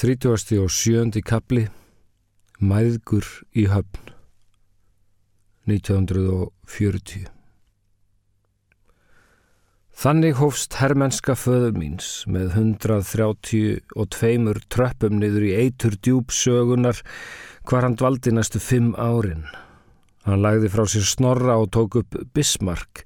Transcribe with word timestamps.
37. 0.00 1.20
kapli 1.28 1.66
Mæðgur 2.64 3.26
í 3.52 3.66
höfn 3.68 4.14
1940 5.68 7.26
Þannig 10.00 10.38
hófst 10.38 10.78
herrmennska 10.80 11.34
föður 11.36 11.76
míns 11.76 12.08
með 12.24 12.56
132 12.62 14.54
tröppum 14.72 15.18
niður 15.20 15.44
í 15.50 15.52
eitur 15.66 15.92
djúb 16.00 16.32
sögunar 16.32 17.02
hvar 17.68 17.84
hann 17.84 17.98
dvaldi 18.00 18.32
næstu 18.32 18.56
fimm 18.56 18.94
árin. 18.96 19.44
Hann 20.24 20.40
lagði 20.40 20.70
frá 20.72 20.88
sér 20.88 21.04
snorra 21.10 21.58
og 21.60 21.68
tók 21.76 21.98
upp 22.00 22.16
Bismarck, 22.32 23.04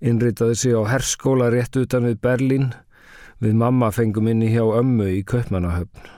innritaði 0.00 0.56
sig 0.56 0.72
á 0.72 0.88
herskóla 0.88 1.52
rétt 1.52 1.76
utan 1.76 2.08
við 2.08 2.16
Berlín, 2.24 2.72
við 3.44 3.60
mamma 3.60 3.92
fengum 3.92 4.32
inni 4.32 4.48
hjá 4.56 4.64
ömmu 4.80 5.04
í 5.18 5.20
Kaupmannahöfn. 5.20 6.16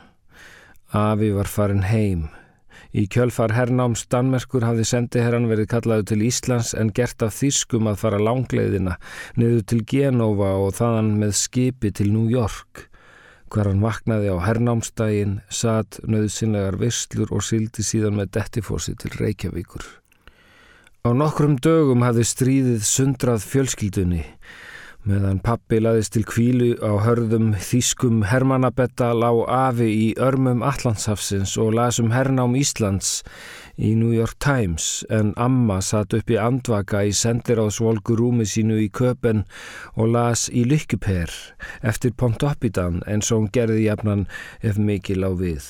Afi 0.93 1.31
var 1.33 1.49
farin 1.49 1.87
heim. 1.89 2.27
Í 2.93 3.07
kjölfar 3.09 3.55
hernáms 3.57 4.03
Danmerkur 4.13 4.67
hafði 4.67 4.85
sendiherran 4.85 5.47
verið 5.49 5.71
kallaðu 5.71 6.05
til 6.11 6.25
Íslands 6.27 6.75
en 6.77 6.91
gert 6.93 7.25
af 7.25 7.33
þýskum 7.39 7.89
að 7.89 8.03
fara 8.03 8.19
langleiðina 8.21 8.99
niður 9.41 9.63
til 9.73 9.79
Genova 9.89 10.51
og 10.61 10.75
þaðan 10.77 11.15
með 11.23 11.33
skipi 11.41 11.93
til 11.97 12.11
New 12.13 12.29
York. 12.29 12.91
Hver 13.49 13.71
hann 13.71 13.81
vaknaði 13.81 14.35
á 14.37 14.45
hernámsdægin, 14.45 15.39
satt 15.49 15.97
nöðsynlegar 16.05 16.77
visslur 16.81 17.33
og 17.33 17.41
sildi 17.45 17.85
síðan 17.85 18.21
með 18.21 18.35
dettifósi 18.37 18.93
til 19.01 19.17
Reykjavíkur. 19.17 19.89
Á 21.09 21.11
nokkrum 21.17 21.57
dögum 21.57 22.05
hafði 22.05 22.29
stríðið 22.29 22.85
sundrað 22.85 23.49
fjölskyldunni 23.49 24.27
Meðan 25.03 25.41
pappi 25.43 25.81
laðist 25.83 26.13
til 26.15 26.23
kvílu 26.23 26.67
á 26.79 26.95
hörðum 27.03 27.57
þýskum 27.59 28.21
Hermannabetta 28.31 29.09
lág 29.19 29.41
afi 29.51 29.89
í 29.91 30.05
örmum 30.15 30.61
Allandshafsins 30.63 31.57
og 31.59 31.73
lasum 31.75 32.13
hernám 32.15 32.55
Íslands 32.55 33.09
í 33.75 33.97
New 33.99 34.13
York 34.15 34.37
Times 34.39 35.03
en 35.11 35.33
amma 35.35 35.81
satt 35.83 36.15
upp 36.15 36.31
í 36.31 36.39
andvaka 36.39 37.01
í 37.09 37.11
sendiráðsvolgu 37.19 38.15
rúmi 38.21 38.47
sínu 38.47 38.77
í 38.85 38.87
köpen 38.95 39.43
og 39.97 40.13
las 40.15 40.45
í 40.55 40.63
lykkuper 40.71 41.35
eftir 41.83 42.15
Pontoppidan 42.15 43.03
eins 43.11 43.33
og 43.33 43.41
hún 43.41 43.51
gerði 43.59 43.89
jafnan 43.89 44.29
ef 44.63 44.79
mikil 44.79 45.27
á 45.27 45.35
við. 45.35 45.67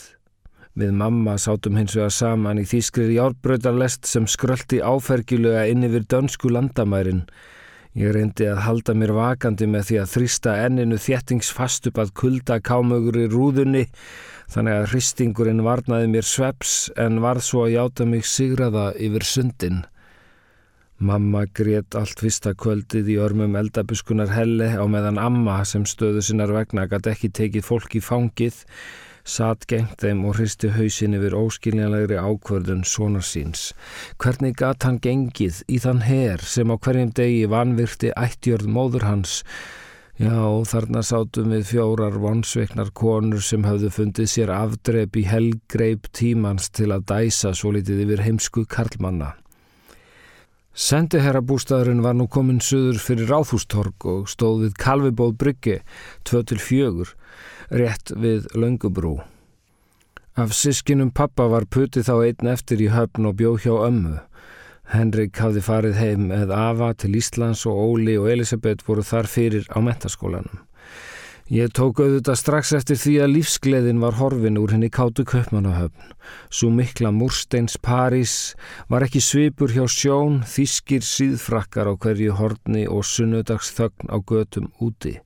Við 0.76 0.92
mamma 1.00 1.38
sátum 1.40 1.80
hins 1.80 1.96
vegar 1.96 2.12
saman 2.12 2.60
í 2.60 2.68
þýskrir 2.68 3.16
járbröðarlest 3.16 4.04
sem 4.12 4.28
skröldi 4.28 4.84
áfergilega 4.84 5.64
inn 5.72 5.88
yfir 5.88 6.04
dönsku 6.04 6.52
landamærin 6.52 7.24
Ég 7.92 8.14
reyndi 8.16 8.46
að 8.48 8.62
halda 8.64 8.94
mér 8.96 9.10
vakandi 9.12 9.66
með 9.68 9.82
því 9.90 9.96
að 10.00 10.12
þrýsta 10.14 10.52
enninu 10.64 10.96
þjettingsfast 10.96 11.90
upp 11.90 11.98
að 12.00 12.12
kulda 12.16 12.56
kámögur 12.64 13.18
í 13.20 13.26
rúðunni 13.28 13.82
þannig 14.54 14.78
að 14.78 14.86
hristingurinn 14.94 15.60
varnaði 15.66 16.08
mér 16.14 16.24
sveps 16.24 16.76
en 16.96 17.20
varð 17.20 17.44
svo 17.44 17.66
að 17.66 17.74
játa 17.74 18.06
mig 18.08 18.24
sigraða 18.24 18.86
yfir 18.96 19.28
sundin. 19.28 19.82
Mamma 21.04 21.44
grét 21.52 21.92
allt 21.98 22.20
fyrsta 22.24 22.54
kvöldið 22.56 23.12
í 23.12 23.18
örmum 23.20 23.60
eldabuskunar 23.60 24.32
helle 24.32 24.70
á 24.72 24.84
meðan 24.88 25.20
amma 25.20 25.60
sem 25.68 25.84
stöðu 25.84 26.24
sinnar 26.24 26.52
vegna 26.56 26.88
gæti 26.88 27.12
ekki 27.12 27.32
tekið 27.42 27.68
fólk 27.68 27.96
í 27.98 28.04
fangið 28.04 28.62
satt 29.24 29.66
gengt 29.70 30.02
þeim 30.02 30.24
og 30.26 30.38
hristi 30.38 30.72
hausin 30.74 31.16
yfir 31.18 31.36
óskiljanlegri 31.38 32.18
ákvörðun 32.18 32.82
svona 32.88 33.22
síns. 33.22 33.70
Hvernig 34.18 34.56
gatt 34.58 34.86
hann 34.86 34.98
gengið 35.02 35.62
í 35.68 35.78
þann 35.82 36.02
her 36.06 36.42
sem 36.42 36.72
á 36.72 36.76
hverjum 36.76 37.14
degi 37.16 37.46
vanvirti 37.50 38.12
ættjörð 38.16 38.68
móður 38.70 39.06
hans? 39.08 39.42
Já, 40.20 40.62
þarna 40.68 41.00
sátum 41.02 41.54
við 41.54 41.68
fjórar 41.70 42.18
vonsveiknar 42.20 42.92
konur 42.94 43.40
sem 43.42 43.64
hafðu 43.64 43.88
fundið 43.90 44.28
sér 44.28 44.52
afdreip 44.54 45.16
í 45.16 45.24
helgreip 45.26 46.10
tímans 46.12 46.68
til 46.70 46.90
að 46.92 47.06
dæsa 47.08 47.54
svo 47.56 47.72
litið 47.72 48.04
yfir 48.04 48.26
heimsku 48.26 48.66
karlmanna. 48.68 49.32
Sendiherrabústæðurinn 50.72 52.04
var 52.04 52.14
nú 52.16 52.24
komin 52.32 52.60
söður 52.64 53.00
fyrir 53.04 53.28
Ráðhústorg 53.28 54.06
og 54.08 54.30
stóð 54.32 54.62
við 54.66 54.78
Kalvibóð 54.80 55.34
bryggi 55.40 55.74
2-4 56.28 57.10
rétt 57.72 58.12
við 58.16 58.48
Löngubrú. 58.54 59.16
Af 60.36 60.52
sískinum 60.56 61.10
pappa 61.12 61.48
var 61.48 61.64
puti 61.68 62.04
þá 62.04 62.14
einn 62.26 62.52
eftir 62.52 62.80
í 62.80 62.90
höfn 62.92 63.28
og 63.28 63.38
bjó 63.40 63.56
hjá 63.60 63.72
ömmu. 63.88 64.18
Henrik 64.92 65.38
hafði 65.40 65.62
farið 65.64 65.98
heim 66.00 66.26
með 66.28 66.52
Ava 66.52 66.92
til 66.92 67.16
Íslands 67.16 67.64
og 67.68 67.78
Óli 67.80 68.18
og 68.20 68.28
Elisabeth 68.32 68.84
voru 68.88 69.04
þar 69.04 69.28
fyrir 69.28 69.68
á 69.72 69.80
mentaskólanum. 69.80 70.60
Ég 71.52 71.72
tók 71.76 71.98
auðvitað 72.00 72.38
strax 72.38 72.70
eftir 72.76 72.96
því 72.96 73.14
að 73.24 73.32
lífsgleðin 73.34 73.98
var 74.00 74.16
horfin 74.16 74.60
úr 74.60 74.72
henni 74.72 74.88
kátu 74.92 75.24
köpmanahöfn. 75.28 76.14
Svo 76.48 76.70
mikla 76.72 77.10
Múrsteins 77.12 77.76
París 77.76 78.54
var 78.88 79.04
ekki 79.04 79.20
svipur 79.20 79.72
hjá 79.74 79.84
sjón, 79.84 80.40
þýskir 80.48 81.04
síðfrakkar 81.04 81.92
á 81.92 81.94
hverju 81.96 82.38
horni 82.38 82.86
og 82.88 83.04
sunnudags 83.04 83.72
þögn 83.76 84.08
á 84.08 84.16
götum 84.24 84.70
úti. 84.80 85.18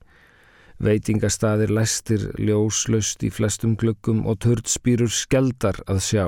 Veitingastadir 0.77 1.71
læstir 1.73 2.27
ljóslaust 2.37 3.23
í 3.25 3.31
flestum 3.33 3.73
glöggum 3.81 4.25
og 4.29 4.37
törnspýrur 4.45 5.09
skeldar 5.09 5.79
að 5.89 6.03
sjá. 6.05 6.25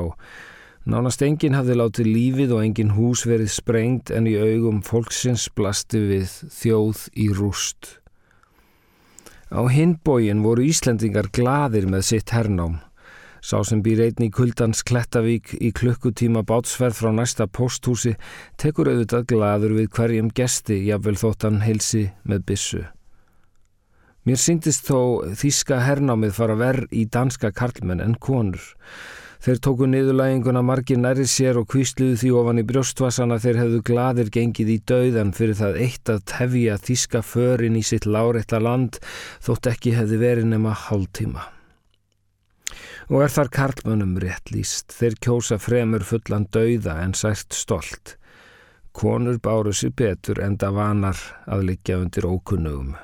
Nánast 0.90 1.22
enginn 1.22 1.54
hafði 1.54 1.76
látið 1.78 2.10
lífið 2.10 2.54
og 2.56 2.64
enginn 2.66 2.96
hús 2.96 3.28
verið 3.30 3.52
sprengt 3.54 4.10
en 4.10 4.26
í 4.26 4.34
augum 4.42 4.82
fólksins 4.82 5.46
blasti 5.54 6.02
við 6.02 6.34
þjóð 6.56 7.06
í 7.14 7.30
rúst. 7.38 8.00
Á 9.54 9.62
hinbógin 9.70 10.42
voru 10.42 10.66
Íslendingar 10.66 11.30
gladir 11.34 11.86
með 11.90 12.08
sitt 12.10 12.34
hernám. 12.34 12.80
Sá 13.42 13.62
sem 13.64 13.82
býr 13.86 14.02
einn 14.08 14.26
í 14.26 14.34
kuldans 14.34 14.82
Klettavík 14.84 15.54
í 15.62 15.72
klukkutíma 15.72 16.42
bátsverð 16.44 16.98
frá 16.98 17.14
næsta 17.16 17.48
posthúsi 17.48 18.18
tekur 18.58 18.90
auðvitað 18.92 19.30
gladur 19.32 19.78
við 19.78 19.92
hverjum 19.96 20.34
gesti 20.34 20.82
jafnvel 20.90 21.20
þóttan 21.22 21.62
heilsi 21.64 22.10
með 22.26 22.48
bissu. 22.50 22.88
Mér 24.28 24.40
syndist 24.42 24.90
þó 24.90 25.24
þíska 25.40 25.80
hernámið 25.86 26.36
fara 26.36 26.58
verð 26.60 26.92
í 26.92 27.06
danska 27.08 27.54
karlmenn 27.56 28.04
en 28.04 28.18
konur. 28.20 28.64
Þeir 29.40 29.60
tóku 29.64 29.88
niðurlæginguna 29.88 30.60
margir 30.68 31.00
næri 31.00 31.24
sér 31.24 31.62
og 31.62 31.70
kvísluðu 31.72 32.18
því 32.20 32.32
ofan 32.42 32.60
í 32.60 32.66
brjóstvassana 32.68 33.38
þeir 33.40 33.62
hefðu 33.62 33.80
gladir 33.88 34.32
gengið 34.36 34.74
í 34.74 34.76
dauðan 34.92 35.32
fyrir 35.38 35.56
það 35.56 35.80
eitt 35.86 36.12
að 36.12 36.26
tefja 36.34 36.76
þíska 36.90 37.24
förin 37.24 37.80
í 37.80 37.86
sitt 37.88 38.04
láreitla 38.04 38.60
land 38.60 39.00
þótt 39.40 39.72
ekki 39.72 39.96
hefði 39.96 40.20
verið 40.26 40.52
nema 40.52 40.76
hálftíma. 40.76 41.48
Og 43.10 43.24
er 43.24 43.32
þar 43.32 43.56
karlmönnum 43.56 44.20
rétt 44.20 44.52
líst, 44.52 44.92
þeir 44.92 45.16
kjósa 45.24 45.56
fremur 45.58 46.04
fullan 46.04 46.50
dauða 46.52 47.00
en 47.06 47.16
sært 47.16 47.56
stolt. 47.56 48.18
Konur 48.92 49.40
báru 49.40 49.72
sér 49.72 49.96
betur 49.96 50.44
enda 50.44 50.76
vanar 50.76 51.18
að 51.48 51.70
liggja 51.72 52.04
undir 52.04 52.28
ókunnugum. 52.28 52.98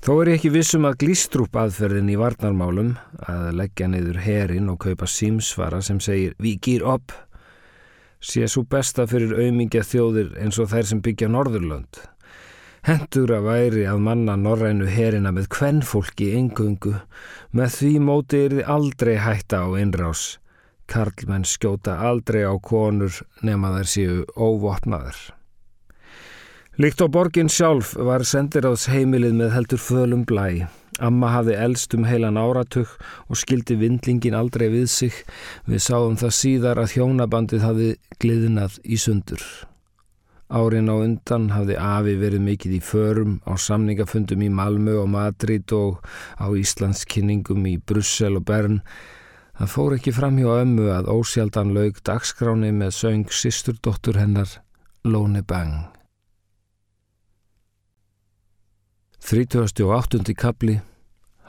Þó 0.00 0.14
er 0.22 0.30
ég 0.30 0.38
ekki 0.38 0.50
vissum 0.54 0.86
að 0.88 1.00
glístrúp 1.02 1.56
aðferðin 1.60 2.08
í 2.08 2.14
varnarmálum 2.16 2.94
að 3.28 3.50
leggja 3.58 3.88
niður 3.92 4.22
herin 4.24 4.70
og 4.72 4.78
kaupa 4.80 5.04
símsvara 5.04 5.82
sem 5.84 5.98
segir 6.00 6.32
við 6.40 6.56
gýr 6.64 6.86
upp 6.88 7.12
sé 8.20 8.46
svo 8.48 8.62
besta 8.68 9.06
fyrir 9.08 9.34
auðmingja 9.36 9.82
þjóðir 9.84 10.34
eins 10.40 10.58
og 10.60 10.70
þær 10.72 10.88
sem 10.88 11.02
byggja 11.04 11.28
Norðurlönd. 11.32 12.00
Hendur 12.88 13.32
að 13.36 13.48
væri 13.48 13.82
að 13.88 14.00
manna 14.06 14.36
norrænu 14.40 14.88
herina 14.88 15.32
með 15.36 15.50
kvennfólki 15.52 16.30
engungu 16.36 16.94
með 17.56 17.74
því 17.76 17.90
móti 18.04 18.40
er 18.46 18.54
þið 18.56 18.70
aldrei 18.76 19.16
hætta 19.20 19.64
á 19.64 19.68
innrás. 19.80 20.38
Karlmenn 20.90 21.44
skjóta 21.44 21.98
aldrei 22.08 22.40
á 22.48 22.56
konur 22.56 23.20
nema 23.44 23.74
þær 23.76 23.92
séu 23.92 24.16
óvopnaður. 24.32 25.39
Líkt 26.78 27.02
á 27.02 27.10
borgin 27.10 27.48
sjálf 27.50 27.96
var 27.98 28.22
sendiráðs 28.22 28.86
heimilið 28.88 29.34
með 29.40 29.50
heldur 29.56 29.82
fölum 29.82 30.22
blæ. 30.22 30.68
Amma 31.02 31.32
hafði 31.34 31.56
eldst 31.58 31.96
um 31.96 32.04
heilan 32.06 32.38
áratug 32.38 32.92
og 33.26 33.40
skildi 33.40 33.74
vindlingin 33.80 34.36
aldrei 34.38 34.68
við 34.70 34.86
sig. 34.92 35.16
Við 35.66 35.82
sáum 35.82 36.14
það 36.20 36.36
síðar 36.36 36.82
að 36.82 36.94
hjónabandið 36.94 37.66
hafði 37.66 37.90
gliðnað 38.22 38.78
í 38.84 39.00
sundur. 39.02 39.42
Árin 40.50 40.90
á 40.90 40.94
undan 40.98 41.50
hafði 41.54 41.76
Afi 41.78 42.16
verið 42.22 42.46
mikið 42.46 42.78
í 42.78 42.80
förum 42.82 43.36
á 43.46 43.54
samningafundum 43.54 44.42
í 44.42 44.50
Malmö 44.50 44.96
og 45.02 45.12
Madrid 45.12 45.70
og 45.74 46.02
á 46.38 46.46
Íslandskynningum 46.50 47.66
í 47.70 47.76
Brussel 47.78 48.38
og 48.38 48.48
Bern. 48.50 48.82
Það 49.58 49.72
fór 49.74 49.94
ekki 49.98 50.16
fram 50.16 50.42
hjá 50.42 50.50
ömmu 50.62 50.90
að 50.94 51.12
ósjaldan 51.12 51.74
laug 51.76 52.02
dagskráni 52.02 52.74
með 52.74 52.98
söng 52.98 53.30
sisturdóttur 53.30 54.18
hennar 54.18 54.58
Lóni 55.06 55.42
Bang. 55.46 55.99
38. 59.20 60.34
kapli 60.34 60.80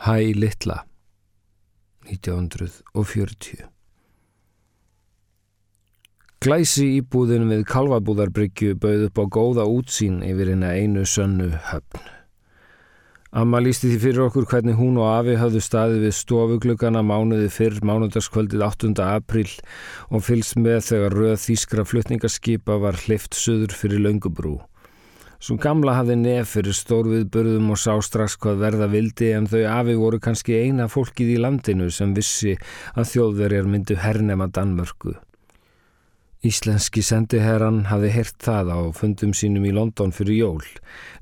Hæ 0.06 0.34
Littla 0.36 0.76
1940 2.06 3.64
Glæsi 6.44 6.86
íbúðin 7.00 7.48
við 7.50 7.64
Kalvabúðarbryggju 7.72 8.76
bauð 8.76 9.06
upp 9.08 9.22
á 9.24 9.26
góða 9.38 9.66
útsýn 9.72 10.20
yfir 10.20 10.52
hérna 10.52 10.74
einu 10.76 11.06
sönnu 11.08 11.48
höfn. 11.72 12.04
Amma 13.32 13.62
lísti 13.64 13.94
því 13.94 14.00
fyrir 14.04 14.26
okkur 14.28 14.50
hvernig 14.52 14.76
hún 14.76 15.00
og 15.00 15.08
Afi 15.14 15.38
hafðu 15.40 15.62
staðið 15.64 16.06
við 16.06 16.18
stofugluggana 16.20 17.06
mánuði 17.08 17.48
fyrr 17.56 17.80
mánudagskvöldið 17.88 18.66
8. 18.68 18.92
apríl 19.06 19.54
og 20.12 20.28
fylgst 20.28 20.60
með 20.60 20.84
þegar 20.90 21.18
röð 21.22 21.40
þýskra 21.46 21.88
flutningarskipa 21.88 22.78
var 22.84 23.00
hlift 23.06 23.40
söður 23.40 23.74
fyrir 23.80 24.04
Laungubrú. 24.04 24.60
Svo 25.42 25.56
gamla 25.58 25.96
hafði 25.98 26.20
nef 26.22 26.52
fyrir 26.54 26.76
stórviðbörðum 26.78 27.72
og 27.74 27.80
sá 27.82 27.96
strax 28.06 28.36
hvað 28.44 28.60
verða 28.62 28.88
vildi 28.92 29.32
en 29.34 29.48
þau 29.50 29.64
Afi 29.74 29.96
voru 29.98 30.20
kannski 30.22 30.60
eina 30.68 30.86
fólkið 30.86 31.34
í 31.34 31.42
landinu 31.42 31.90
sem 31.90 32.14
vissi 32.14 32.54
að 32.94 33.10
þjóðverjar 33.16 33.72
myndu 33.74 33.98
hernema 34.04 34.46
Danmörku. 34.54 35.16
Íslenski 36.46 37.02
sendiherran 37.06 37.84
hafi 37.90 38.14
heyrt 38.14 38.38
það 38.42 38.70
á 38.74 38.80
fundum 38.98 39.34
sínum 39.38 39.66
í 39.66 39.74
London 39.74 40.14
fyrir 40.14 40.38
jól. 40.40 40.72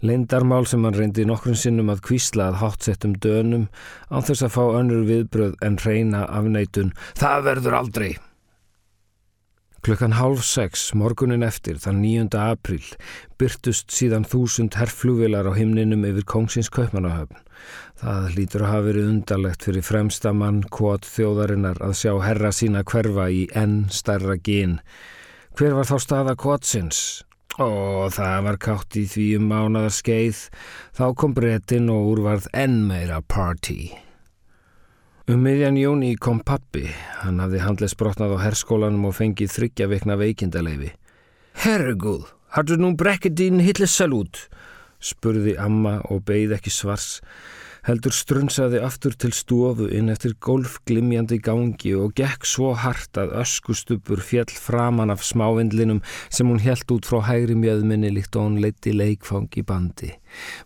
Leindarmál 0.03 0.67
sem 0.67 0.83
hann 0.83 0.99
reyndi 0.99 1.27
nokkrum 1.27 1.55
sinnum 1.59 1.91
að 1.91 2.05
kvísla 2.11 2.51
að 2.51 2.61
hátsettum 2.61 3.17
dönum 3.23 3.67
á 4.11 4.19
þess 4.19 4.47
að 4.47 4.55
fá 4.55 4.63
önnur 4.79 5.07
viðbröð 5.07 5.59
en 5.63 5.79
reyna 5.83 6.27
afneitun. 6.27 6.95
Það 7.19 7.45
verður 7.53 7.83
aldrei! 7.83 8.11
Klukkan 9.79 10.17
hálf 10.17 10.41
sex, 10.43 10.89
morgunin 10.91 11.45
eftir, 11.45 11.77
þann 11.79 12.01
9. 12.03 12.35
apríl, 12.35 12.83
byrtust 13.39 13.93
síðan 13.95 14.25
þúsund 14.27 14.75
herrflúvilar 14.75 15.47
á 15.47 15.55
himninum 15.55 16.03
yfir 16.09 16.25
kongsins 16.27 16.67
kaupmanahöfn. 16.73 17.39
Það 17.99 18.27
lítur 18.35 18.65
að 18.65 18.73
hafa 18.73 18.85
verið 18.89 19.07
undarlegt 19.13 19.63
fyrir 19.67 19.85
fremsta 19.87 20.33
mann 20.35 20.59
kvot 20.67 21.07
þjóðarinnar 21.07 21.79
að 21.83 21.95
sjá 22.01 22.11
herra 22.23 22.51
sína 22.55 22.83
hverfa 22.87 23.29
í 23.31 23.45
enn 23.55 23.85
stærra 23.91 24.35
gín. 24.35 24.79
Hver 25.55 25.75
var 25.79 25.87
þá 25.87 25.97
staða 26.03 26.35
kvotsins? 26.39 27.23
Ó, 27.59 28.07
það 28.11 28.45
var 28.45 28.59
kátt 28.63 28.99
í 28.99 29.05
því 29.11 29.29
um 29.39 29.49
mánaðar 29.51 29.95
skeið. 29.95 30.45
Þá 30.95 31.05
kom 31.19 31.33
brettin 31.35 31.91
og 31.91 32.13
úrvarð 32.13 32.51
enn 32.55 32.81
meira 32.87 33.19
party. 33.19 34.08
Um 35.29 35.43
miðjan 35.45 35.75
jóni 35.77 36.15
kom 36.17 36.39
pappi. 36.41 36.87
Hann 37.21 37.37
hafði 37.37 37.59
handles 37.61 37.93
brotnað 37.93 38.31
á 38.33 38.37
herskólanum 38.47 39.03
og 39.05 39.13
fengið 39.13 39.51
þryggja 39.53 39.85
veikna 39.91 40.15
veikindaleifi. 40.17 40.87
Herregúð, 41.61 42.23
hattu 42.55 42.79
nú 42.81 42.95
brekkið 42.97 43.35
dín 43.37 43.59
hitlis 43.61 43.93
salút? 43.93 44.47
spurði 44.97 45.53
amma 45.61 45.99
og 46.09 46.23
beigð 46.25 46.55
ekki 46.57 46.73
svars. 46.73 47.19
Heldur 47.85 48.15
strunsaði 48.17 48.81
aftur 48.81 49.13
til 49.21 49.29
stofu 49.37 49.85
inn 49.93 50.09
eftir 50.09 50.33
golfglimjandi 50.41 51.37
gangi 51.45 51.93
og 51.93 52.15
gekk 52.17 52.49
svo 52.49 52.71
hart 52.73 53.19
að 53.21 53.35
öskustupur 53.43 54.23
fjall 54.25 54.49
framan 54.49 55.13
af 55.13 55.21
smávindlinum 55.27 56.01
sem 56.25 56.49
hún 56.49 56.63
helt 56.65 56.89
út 56.89 57.05
frá 57.05 57.21
hægri 57.29 57.53
mjöðminni 57.53 58.09
líkt 58.17 58.33
og 58.33 58.49
hún 58.49 58.57
leitti 58.65 58.97
leikfang 58.97 59.53
í 59.53 59.61
bandi. 59.61 60.09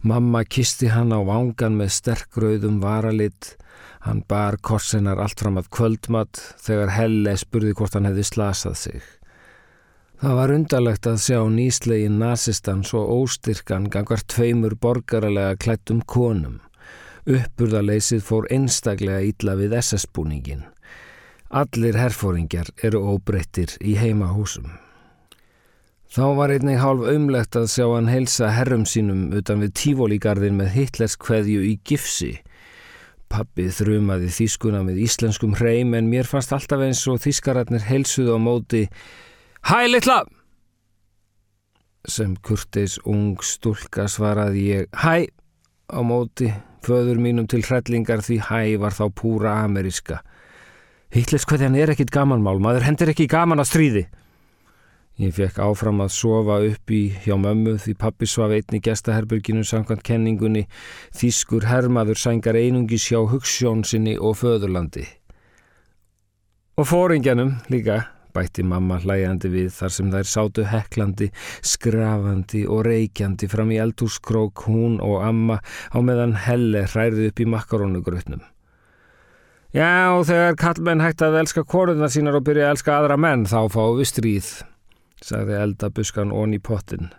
Mamma 0.07 0.45
kisti 0.47 0.87
hann 0.95 1.11
á 1.11 1.19
vangan 1.19 1.75
með 1.83 1.93
sterkrauðum 1.99 2.79
varalitt 2.79 3.57
Hann 4.03 4.23
bar 4.27 4.57
korsenar 4.59 5.19
allt 5.23 5.39
fram 5.39 5.59
að 5.61 5.69
kvöldmatt 5.73 6.39
þegar 6.59 6.93
Helle 6.97 7.35
spurði 7.39 7.73
hvort 7.79 7.95
hann 7.97 8.09
hefði 8.09 8.25
slasað 8.27 8.79
sig. 8.79 9.01
Það 10.23 10.37
var 10.39 10.53
undarlegt 10.55 11.07
að 11.09 11.17
sjá 11.19 11.39
nýslegin 11.51 12.19
nazistan 12.19 12.83
svo 12.87 13.01
óstyrkan 13.11 13.89
gangar 13.91 14.21
tveimur 14.23 14.77
borgaralega 14.79 15.57
klættum 15.59 15.99
konum. 16.07 16.61
Uppburðaleysið 17.27 18.23
fór 18.23 18.47
einstaklega 18.51 19.19
ítla 19.27 19.57
við 19.59 19.75
SS-búningin. 19.81 20.63
Allir 21.51 21.99
herfóringjar 21.99 22.71
eru 22.87 23.03
óbreyttir 23.13 23.75
í 23.83 23.97
heimahúsum. 23.99 24.71
Þá 26.13 26.25
var 26.37 26.51
einnig 26.53 26.79
hálf 26.79 27.07
umlegt 27.09 27.55
að 27.57 27.71
sjá 27.73 27.85
hann 27.89 28.07
heilsa 28.11 28.51
herrum 28.53 28.83
sínum 28.87 29.31
utan 29.35 29.63
við 29.63 29.75
tífólígarðin 29.79 30.59
með 30.59 30.75
Hitlers 30.75 31.15
kveðju 31.17 31.63
í 31.67 31.75
gifsi 31.83 32.35
Pappi 33.33 33.65
þrumaði 33.73 34.29
þýskuna 34.29 34.83
með 34.85 34.99
íslenskum 35.07 35.55
hreim 35.57 35.95
en 35.97 36.09
mér 36.11 36.27
fannst 36.29 36.53
alltaf 36.53 36.83
eins 36.85 37.01
og 37.09 37.21
þýskaratnir 37.23 37.85
helsuðu 37.87 38.37
á 38.37 38.39
móti 38.41 38.83
Hæ 39.65 39.87
litla! 39.89 40.19
Sem 42.05 42.35
kurtis 42.45 42.99
ung 43.09 43.39
stúlka 43.41 44.05
svaraði 44.11 44.67
ég 44.67 44.91
Hæ! 45.01 45.31
á 45.93 45.99
móti, 46.05 46.49
föður 46.85 47.19
mínum 47.21 47.47
til 47.49 47.63
hrellingar 47.65 48.23
því 48.25 48.39
hæ 48.49 48.61
var 48.81 48.95
þá 48.95 49.05
púra 49.13 49.55
ameriska. 49.63 50.21
Hitlers 51.13 51.45
hvernig 51.45 51.67
hann 51.67 51.77
er 51.77 51.93
ekkit 51.93 52.13
gamanmál, 52.13 52.57
maður 52.61 52.87
hendur 52.87 53.11
ekki 53.13 53.27
gaman 53.29 53.61
að 53.61 53.69
stríði. 53.69 54.03
Ég 55.21 55.29
fekk 55.29 55.59
áfram 55.61 55.99
að 56.01 56.09
sofa 56.15 56.55
upp 56.65 56.89
í 56.89 57.03
hjá 57.21 57.35
mömmu 57.37 57.75
því 57.77 57.91
pappi 58.01 58.25
svaf 58.25 58.49
einni 58.55 58.79
gestaherberginu 58.81 59.61
samkvæmt 59.61 60.01
kenningunni 60.07 60.63
Þískur 61.13 61.67
hermaður 61.69 62.17
sængar 62.17 62.57
einungis 62.57 63.05
hjá 63.11 63.19
hugssjón 63.29 63.83
sinni 63.85 64.15
og 64.17 64.39
föðurlandi. 64.41 65.05
Og 66.81 66.89
fóringjanum 66.89 67.53
líka, 67.69 67.99
bætti 68.33 68.65
mamma 68.65 68.97
hlæjandi 69.03 69.53
við 69.53 69.69
þar 69.75 69.93
sem 69.93 70.09
þær 70.15 70.31
sátu 70.31 70.65
heklandi, 70.71 71.29
skrafandi 71.61 72.63
og 72.65 72.81
reykjandi 72.89 73.51
fram 73.53 73.69
í 73.69 73.77
eldhúskrók 73.85 74.65
hún 74.65 74.97
og 74.97 75.21
amma 75.29 75.61
á 75.93 75.97
meðan 76.01 76.33
helle 76.47 76.87
hræði 76.89 77.29
upp 77.29 77.37
í 77.37 77.51
makarónugrutnum. 77.53 78.41
Já, 79.77 80.17
þegar 80.25 80.57
kallmenn 80.57 81.05
hægt 81.05 81.21
að 81.21 81.43
elska 81.45 81.61
koruðna 81.69 82.09
sínar 82.09 82.41
og 82.41 82.49
byrja 82.49 82.71
að 82.71 82.79
elska 82.79 82.97
aðra 82.97 83.21
menn 83.21 83.45
þá 83.45 83.59
fáum 83.69 83.99
við 84.01 84.09
stríð 84.09 84.53
sagði 85.23 85.59
eldabuskan 85.63 86.31
ón 86.35 86.55
í 86.55 86.59
pottin. 86.59 87.11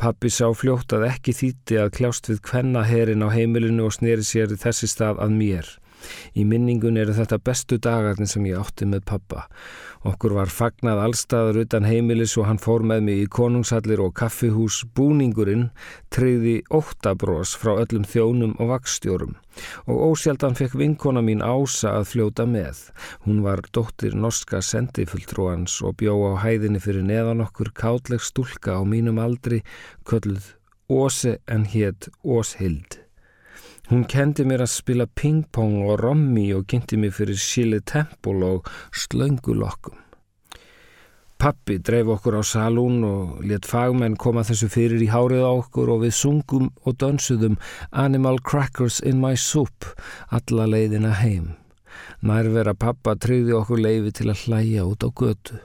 Pappi 0.00 0.30
sá 0.32 0.48
fljótt 0.56 0.92
að 0.96 1.06
ekki 1.10 1.34
þýtti 1.36 1.78
að 1.82 1.92
kljást 1.98 2.28
við 2.30 2.40
hvenna 2.48 2.82
herin 2.88 3.24
á 3.24 3.28
heimilinu 3.32 3.88
og 3.88 3.96
sneri 3.96 4.24
sér 4.26 4.54
í 4.54 4.60
þessi 4.60 4.88
stað 4.90 5.20
að 5.24 5.36
mér. 5.40 5.68
Í 6.34 6.44
minningun 6.48 6.98
eru 7.00 7.14
þetta 7.16 7.38
bestu 7.44 7.78
dagarnir 7.82 8.30
sem 8.30 8.46
ég 8.48 8.60
átti 8.60 8.88
með 8.88 9.04
pappa. 9.08 9.46
Okkur 10.08 10.34
var 10.34 10.50
fagnað 10.50 11.04
allstaður 11.04 11.60
utan 11.62 11.86
heimilis 11.86 12.34
og 12.40 12.48
hann 12.48 12.58
fór 12.62 12.82
með 12.82 13.04
mig 13.06 13.20
í 13.22 13.28
konungshallir 13.30 14.02
og 14.02 14.14
kaffihús. 14.18 14.82
Búningurinn 14.96 15.68
treyði 16.14 16.60
óttabrós 16.74 17.54
frá 17.58 17.76
öllum 17.76 18.06
þjónum 18.08 18.56
og 18.58 18.74
vakstjórum 18.74 19.38
og 19.84 19.98
ósjaldan 20.12 20.56
fekk 20.56 20.78
vinkona 20.80 21.20
mín 21.24 21.44
ása 21.44 21.92
að 21.98 22.08
fljóta 22.12 22.46
með. 22.48 22.86
Hún 23.26 23.42
var 23.44 23.60
dóttir 23.76 24.16
norska 24.16 24.62
sendifulltrúans 24.64 25.76
og 25.84 25.98
bjó 26.00 26.16
á 26.32 26.42
hæðinni 26.46 26.80
fyrir 26.80 27.04
neðan 27.06 27.44
okkur 27.44 27.74
kátleg 27.76 28.24
stúlka 28.24 28.80
á 28.80 28.82
mínum 28.82 29.20
aldri 29.20 29.60
kölluð 30.08 30.54
Óse 30.92 31.38
en 31.46 31.64
hétt 31.64 32.08
Óshild. 32.24 33.01
Hún 33.90 34.04
kendi 34.06 34.44
mér 34.46 34.62
að 34.62 34.70
spila 34.76 35.06
pingpong 35.18 35.80
og 35.82 35.98
rommi 36.00 36.46
og 36.54 36.68
kynnti 36.70 36.96
mér 37.00 37.12
fyrir 37.16 37.40
síli 37.40 37.80
tempul 37.82 38.44
og 38.46 38.68
slöngulokkum. 38.94 39.98
Pappi 41.42 41.80
dreif 41.82 42.06
okkur 42.06 42.36
á 42.38 42.42
salún 42.46 43.02
og 43.02 43.40
let 43.42 43.66
fagmenn 43.66 44.14
koma 44.14 44.44
þessu 44.46 44.68
fyrir 44.70 45.02
í 45.02 45.08
hárið 45.10 45.42
á 45.42 45.50
okkur 45.50 45.90
og 45.90 46.04
við 46.04 46.14
sungum 46.14 46.68
og 46.86 46.94
dansuðum 47.02 47.58
Animal 47.90 48.38
Crackers 48.38 49.00
in 49.02 49.18
my 49.18 49.34
soup 49.34 49.90
alla 50.30 50.68
leiðina 50.70 51.10
heim. 51.18 51.56
Nærvera 52.22 52.78
pappa 52.78 53.16
treyði 53.18 53.58
okkur 53.58 53.82
leiði 53.82 54.14
til 54.14 54.30
að 54.30 54.46
hlæja 54.46 54.86
út 54.86 55.02
á 55.02 55.10
götu. 55.10 55.58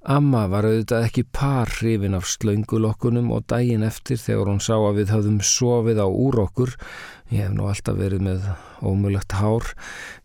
Amma 0.00 0.46
var 0.48 0.64
auðvitað 0.64 1.02
ekki 1.10 1.22
par 1.28 1.68
hrifin 1.76 2.16
af 2.16 2.24
slöngulokkunum 2.24 3.26
og 3.36 3.42
daginn 3.52 3.82
eftir 3.84 4.16
þegar 4.16 4.48
hún 4.48 4.62
sá 4.64 4.72
að 4.78 5.02
við 5.02 5.10
höfðum 5.12 5.40
sofið 5.44 6.00
á 6.00 6.08
úr 6.08 6.38
okkur, 6.46 6.72
ég 7.28 7.44
hef 7.44 7.52
nú 7.52 7.66
alltaf 7.68 7.98
verið 7.98 8.24
með 8.24 8.46
ómulagt 8.80 9.36
hár, 9.36 9.68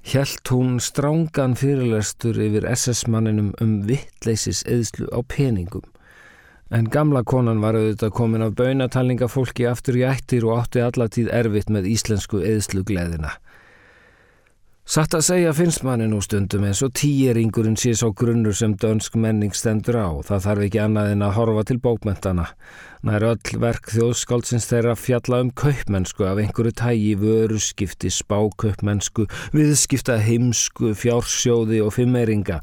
hjælt 0.07 0.47
hún 0.47 0.79
strángan 0.79 1.57
fyrirlestur 1.59 2.39
yfir 2.39 2.69
SS-manninum 2.71 3.51
um 3.59 3.81
vittleysis 3.83 4.63
eðslu 4.63 5.09
á 5.11 5.19
peningum. 5.27 5.83
En 6.71 6.87
gamla 6.87 7.25
konan 7.27 7.59
var 7.59 7.75
auðvitað 7.75 8.15
komin 8.15 8.47
af 8.47 8.55
baunatalningafólki 8.55 9.67
aftur 9.67 9.99
í 9.99 10.07
ættir 10.07 10.47
og 10.47 10.63
átti 10.63 10.87
allatíð 10.87 11.33
erfitt 11.35 11.67
með 11.67 11.91
íslensku 11.91 12.39
eðslu 12.47 12.87
gleðina. 12.87 13.35
Satt 14.85 15.15
að 15.17 15.23
segja 15.25 15.51
finnst 15.57 15.81
manni 15.81 16.05
nú 16.05 16.19
stundum 16.21 16.67
eins 16.67 16.83
og 16.85 16.91
tíeringurinn 16.93 17.73
sé 17.73 17.95
svo 17.97 18.11
grunnur 18.13 18.53
sem 18.53 18.75
dönsk 18.77 19.15
menning 19.17 19.55
stendur 19.57 19.97
á. 19.97 20.09
Það 20.27 20.43
þarf 20.43 20.65
ekki 20.67 20.81
annað 20.83 21.07
en 21.15 21.23
að 21.25 21.31
horfa 21.39 21.63
til 21.65 21.77
bókmentana. 21.81 22.45
Nær 23.05 23.25
öll 23.31 23.57
verk 23.63 23.89
þjóðskáldsins 23.89 24.69
þeirra 24.69 24.93
fjalla 24.93 25.39
um 25.41 25.49
kaupmennsku 25.57 26.27
af 26.29 26.37
einhverju 26.37 26.75
tægi 26.77 27.15
vöru 27.17 27.57
skipti 27.57 28.11
spákaupmennsku, 28.13 29.25
viðskipta 29.57 30.19
heimsku, 30.21 30.93
fjársjóði 31.01 31.81
og 31.81 31.95
fimmeringa. 31.97 32.59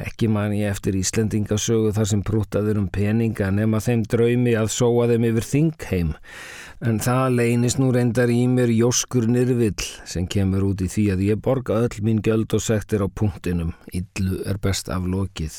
Ekki 0.00 0.32
man 0.32 0.56
ég 0.56 0.72
eftir 0.72 0.96
Íslendingasögu 0.96 1.92
þar 1.92 2.08
sem 2.08 2.24
prútaður 2.24 2.80
um 2.86 2.88
peninga 2.88 3.52
nema 3.52 3.84
þeim 3.84 4.08
draumi 4.08 4.56
að 4.56 4.72
sóa 4.78 5.12
þeim 5.12 5.28
yfir 5.34 5.50
þingheim. 5.52 6.16
En 6.80 6.96
það 6.96 7.34
leynist 7.36 7.76
nú 7.76 7.90
reyndar 7.92 8.30
í 8.32 8.46
mér 8.48 8.70
jóskur 8.72 9.26
nyrvill 9.28 9.84
sem 10.08 10.24
kemur 10.24 10.64
út 10.70 10.80
í 10.80 10.86
því 10.88 11.02
að 11.12 11.24
ég 11.26 11.40
borga 11.44 11.76
öll 11.84 11.98
mín 12.06 12.22
göld 12.24 12.54
og 12.56 12.62
sektir 12.64 13.04
á 13.04 13.08
punktinum. 13.12 13.74
Yllu 13.92 14.38
er 14.48 14.56
best 14.56 14.88
af 14.88 15.04
lokið. 15.04 15.58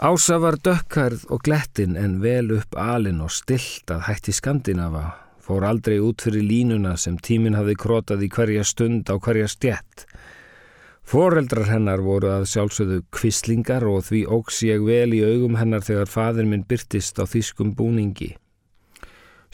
Ása 0.00 0.38
var 0.40 0.56
dökkarð 0.56 1.26
og 1.28 1.44
glettin 1.44 1.98
en 2.00 2.16
vel 2.22 2.48
upp 2.56 2.78
alin 2.80 3.20
og 3.20 3.30
stilt 3.30 3.92
að 3.92 4.06
hætti 4.08 4.32
Skandinafa. 4.32 5.20
fór 5.44 5.64
aldrei 5.68 5.98
út 6.00 6.22
fyrir 6.24 6.40
línuna 6.40 6.94
sem 6.96 7.18
tíminn 7.20 7.54
hafði 7.58 7.74
krótað 7.76 8.22
í 8.24 8.28
hverja 8.32 8.64
stund 8.64 9.10
á 9.12 9.20
hverja 9.20 9.48
stjett. 9.52 10.06
Fóreldrar 11.04 11.68
hennar 11.68 12.00
voru 12.00 12.30
að 12.32 12.46
sjálfsögðu 12.48 13.02
kvislingar 13.12 13.84
og 13.84 14.06
því 14.08 14.22
óks 14.24 14.62
ég 14.64 14.80
vel 14.86 15.12
í 15.12 15.20
augum 15.20 15.58
hennar 15.60 15.84
þegar 15.84 16.08
fadir 16.08 16.48
minn 16.48 16.64
byrtist 16.64 17.20
á 17.20 17.28
þýskum 17.28 17.74
búningi. 17.76 18.30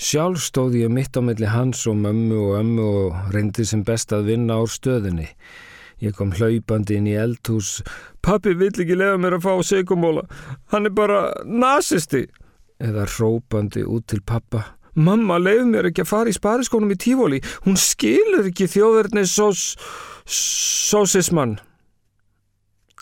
Sjálf 0.00 0.40
stóði 0.40 0.87
ég 0.87 0.92
mitt 0.97 1.12
á 1.12 1.21
milli 1.21 1.49
hans 1.52 1.83
og 1.90 1.99
mömmu 2.00 2.38
og 2.40 2.54
ömmu 2.62 2.85
og 3.02 3.35
reyndi 3.35 3.66
sem 3.69 3.83
best 3.85 4.14
að 4.16 4.30
vinna 4.30 4.57
á 4.57 4.64
stöðunni. 4.64 5.26
Ég 6.00 6.14
kom 6.16 6.33
hlaupandi 6.33 6.97
inn 6.97 7.11
í 7.11 7.19
eldhús. 7.21 7.83
Pappi 8.25 8.54
vill 8.57 8.73
ekki 8.73 8.97
lefa 8.97 9.21
mér 9.21 9.37
að 9.37 9.45
fá 9.45 9.52
segumóla. 9.69 10.25
Hann 10.73 10.88
er 10.88 10.95
bara 10.97 11.21
nazisti. 11.45 12.25
Eða 12.80 13.04
hrópandi 13.12 13.85
út 13.85 14.09
til 14.09 14.25
pappa. 14.25 14.64
Mamma 14.97 15.37
leif 15.37 15.66
mér 15.69 15.90
ekki 15.90 16.07
að 16.07 16.12
fara 16.14 16.33
í 16.33 16.38
spariskónum 16.38 16.97
í 16.97 16.97
tífóli. 16.97 17.42
Hún 17.69 17.76
skilur 17.76 18.49
ekki 18.49 18.71
þjóðverðni 18.73 19.26
sós... 19.28 19.75
sósismann. 20.25 21.59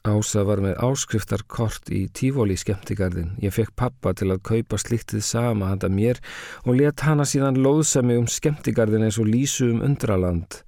Ása 0.06 0.44
var 0.46 0.60
með 0.62 0.76
áskriftarkort 0.84 1.90
í 1.90 2.04
tífóli 2.14 2.54
skemmtigarðin. 2.58 3.32
Ég 3.42 3.54
fekk 3.54 3.74
pappa 3.78 4.12
til 4.14 4.30
að 4.30 4.44
kaupa 4.46 4.78
sliktið 4.78 5.24
sama 5.26 5.72
handa 5.72 5.90
mér 5.90 6.20
og 6.64 6.78
let 6.78 7.02
hana 7.02 7.26
síðan 7.26 7.58
lóðsa 7.58 8.04
mig 8.06 8.20
um 8.20 8.28
skemmtigarðin 8.30 9.08
eins 9.08 9.18
og 9.18 9.26
lísu 9.26 9.72
um 9.72 9.82
undraland. 9.82 10.62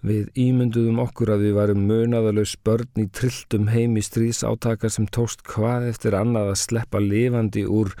Við 0.00 0.30
ímynduðum 0.40 1.02
okkur 1.02 1.34
að 1.34 1.42
við 1.44 1.56
varum 1.58 1.84
mönaðalös 1.90 2.54
börn 2.64 3.02
í 3.02 3.06
trilltum 3.12 3.68
heimi 3.68 4.00
stríðsátaka 4.00 4.88
sem 4.88 5.04
tóst 5.12 5.44
hvað 5.44 5.90
eftir 5.90 6.16
annað 6.16 6.54
að 6.54 6.60
sleppa 6.62 7.02
lifandi 7.04 7.66
úr 7.68 7.92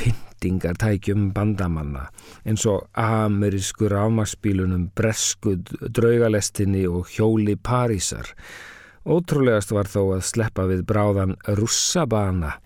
pyntingartækjum 0.00 1.34
bandamanna 1.36 2.08
eins 2.48 2.64
og 2.64 2.88
amerískur 2.96 3.92
ámagsbílunum, 3.92 4.88
breskud, 4.96 5.68
draugalestinni 5.84 6.86
og 6.88 7.12
hjóli 7.12 7.58
Parísar. 7.60 8.32
Ótrúlegast 9.04 9.74
var 9.76 9.90
þó 9.90 10.16
að 10.16 10.26
sleppa 10.30 10.68
við 10.70 10.86
bráðan 10.88 11.36
russabana 11.58 12.56